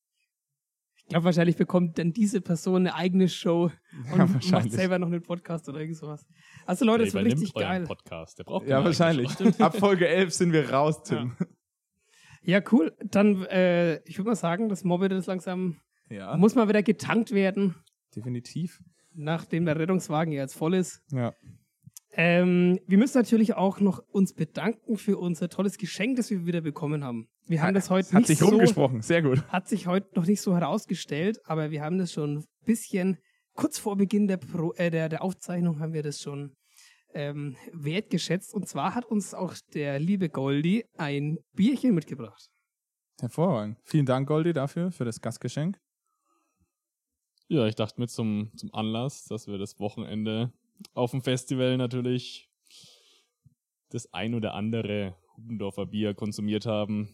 [0.96, 4.74] Ich glaube, wahrscheinlich bekommt dann diese Person eine eigene Show und Ja, macht wahrscheinlich.
[4.74, 6.26] selber noch einen Podcast oder irgend sowas.
[6.68, 7.84] Also Leute, das Der wird richtig euren geil.
[7.86, 8.38] Podcast.
[8.40, 9.32] Der braucht Ja, wahrscheinlich.
[9.32, 9.50] Show.
[9.58, 11.36] Ab Folge 11 sind wir raus, Tim.
[12.44, 12.96] Ja, cool.
[13.04, 15.78] Dann, äh, ich würde mal sagen, das Mobile ist langsam,
[16.12, 17.76] Ja, muss mal wieder getankt werden,
[18.16, 18.82] definitiv.
[19.14, 21.02] nachdem der Rettungswagen jetzt voll ist.
[21.12, 21.34] Ja.
[22.14, 26.60] Ähm, wir müssen natürlich auch noch uns bedanken für unser tolles Geschenk, das wir wieder
[26.60, 27.30] bekommen haben.
[27.48, 29.42] Wir haben das heute Hat nicht sich so, rumgesprochen, sehr gut.
[29.48, 33.18] hat sich heute noch nicht so herausgestellt, aber wir haben das schon ein bisschen
[33.54, 36.54] kurz vor Beginn der, Pro, äh, der, der Aufzeichnung haben wir das schon
[37.14, 38.54] ähm, wertgeschätzt.
[38.54, 42.50] Und zwar hat uns auch der liebe Goldi ein Bierchen mitgebracht.
[43.22, 43.78] Hervorragend.
[43.86, 45.78] Vielen Dank, Goldi, dafür, für das Gastgeschenk.
[47.52, 50.54] Ja, ich dachte mir zum, zum Anlass, dass wir das Wochenende
[50.94, 52.50] auf dem Festival natürlich
[53.90, 57.10] das ein oder andere Hubendorfer Bier konsumiert haben.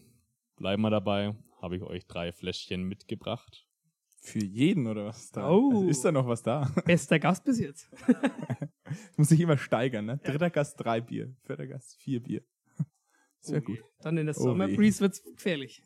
[0.54, 1.34] Bleiben wir dabei.
[1.60, 3.66] Habe ich euch drei Fläschchen mitgebracht.
[4.20, 5.24] Für jeden, oder was?
[5.24, 5.50] ist Da?
[5.50, 5.70] Oh.
[5.70, 6.72] Also ist da noch was da?
[6.84, 7.90] Bester Gast bis jetzt.
[9.16, 10.18] Muss sich immer steigern, ne?
[10.18, 12.44] Dritter Gast drei Bier, vierter Gast vier Bier.
[13.40, 13.82] Sehr gut.
[14.02, 14.68] Dann in der Oh Summer.
[14.68, 15.82] Breeze wird's gefährlich.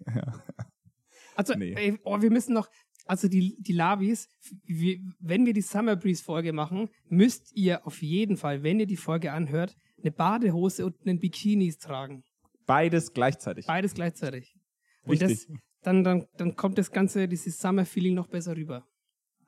[1.34, 1.72] Also, Nee.
[1.74, 2.68] ey, oh, wir müssen noch,
[3.12, 4.26] also die, die Lavis,
[4.64, 8.86] wir, wenn wir die Summer Breeze Folge machen, müsst ihr auf jeden Fall, wenn ihr
[8.86, 12.24] die Folge anhört, eine Badehose und einen Bikinis tragen.
[12.64, 13.66] Beides gleichzeitig.
[13.66, 14.56] Beides gleichzeitig.
[15.02, 15.46] Und das,
[15.82, 18.88] dann, dann, dann kommt das ganze, dieses Summer Feeling noch besser rüber.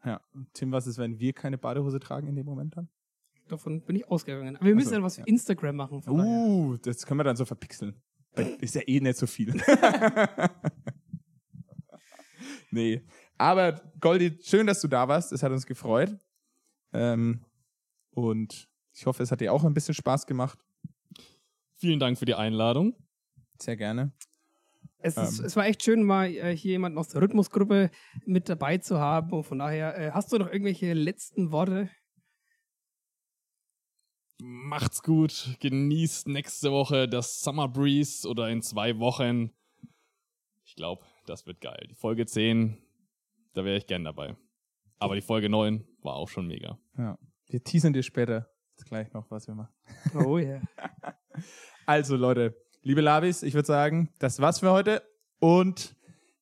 [0.04, 0.20] Ja.
[0.52, 2.90] Tim, was ist, wenn wir keine Badehose tragen in dem Moment dann?
[3.48, 4.56] Davon bin ich ausgegangen.
[4.56, 5.26] Aber wir müssen so, dann was für ja.
[5.26, 6.02] Instagram machen.
[6.02, 6.30] von daher.
[6.30, 7.94] Uh, das können wir dann so verpixeln.
[8.60, 9.54] Ist ja eh nicht so viel.
[12.70, 13.02] nee.
[13.38, 15.32] Aber Goldi, schön, dass du da warst.
[15.32, 16.16] Es hat uns gefreut.
[16.92, 17.44] Ähm,
[18.10, 20.58] und ich hoffe, es hat dir auch ein bisschen Spaß gemacht.
[21.76, 22.94] Vielen Dank für die Einladung.
[23.60, 24.12] Sehr gerne.
[24.98, 25.44] Es, ist, Ähm.
[25.44, 27.90] es war echt schön, mal äh, hier jemanden aus der Rhythmusgruppe
[28.24, 29.32] mit dabei zu haben.
[29.32, 31.90] Und von daher, äh, hast du noch irgendwelche letzten Worte?
[34.40, 35.56] Macht's gut.
[35.60, 39.50] Genießt nächste Woche das Summer Breeze oder in zwei Wochen.
[40.64, 41.86] Ich glaube, das wird geil.
[41.90, 42.78] Die Folge 10,
[43.54, 44.36] da wäre ich gern dabei.
[44.98, 46.78] Aber die Folge 9 war auch schon mega.
[46.98, 47.18] Ja.
[47.46, 48.48] Wir teasern dir später
[48.86, 49.72] gleich noch, was wir machen.
[50.14, 50.60] Oh ja.
[51.86, 55.02] Also, Leute, liebe Labis, ich würde sagen, das war's für heute.
[55.38, 55.94] Und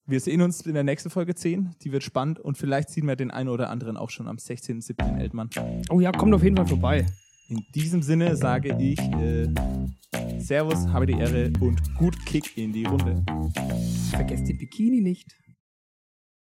[0.06, 1.74] wir sehen uns in der nächsten Folge 10.
[1.82, 5.08] Die wird spannend und vielleicht sehen wir den einen oder anderen auch schon am 16.07.
[5.08, 5.50] in Eltmann.
[5.90, 7.06] Oh ja, kommt auf jeden Fall vorbei.
[7.48, 9.48] In diesem Sinne sage ich äh,
[10.38, 13.24] Servus, habe die Ehre und gut Kick in die Runde.
[14.10, 15.36] Vergesst den Bikini nicht.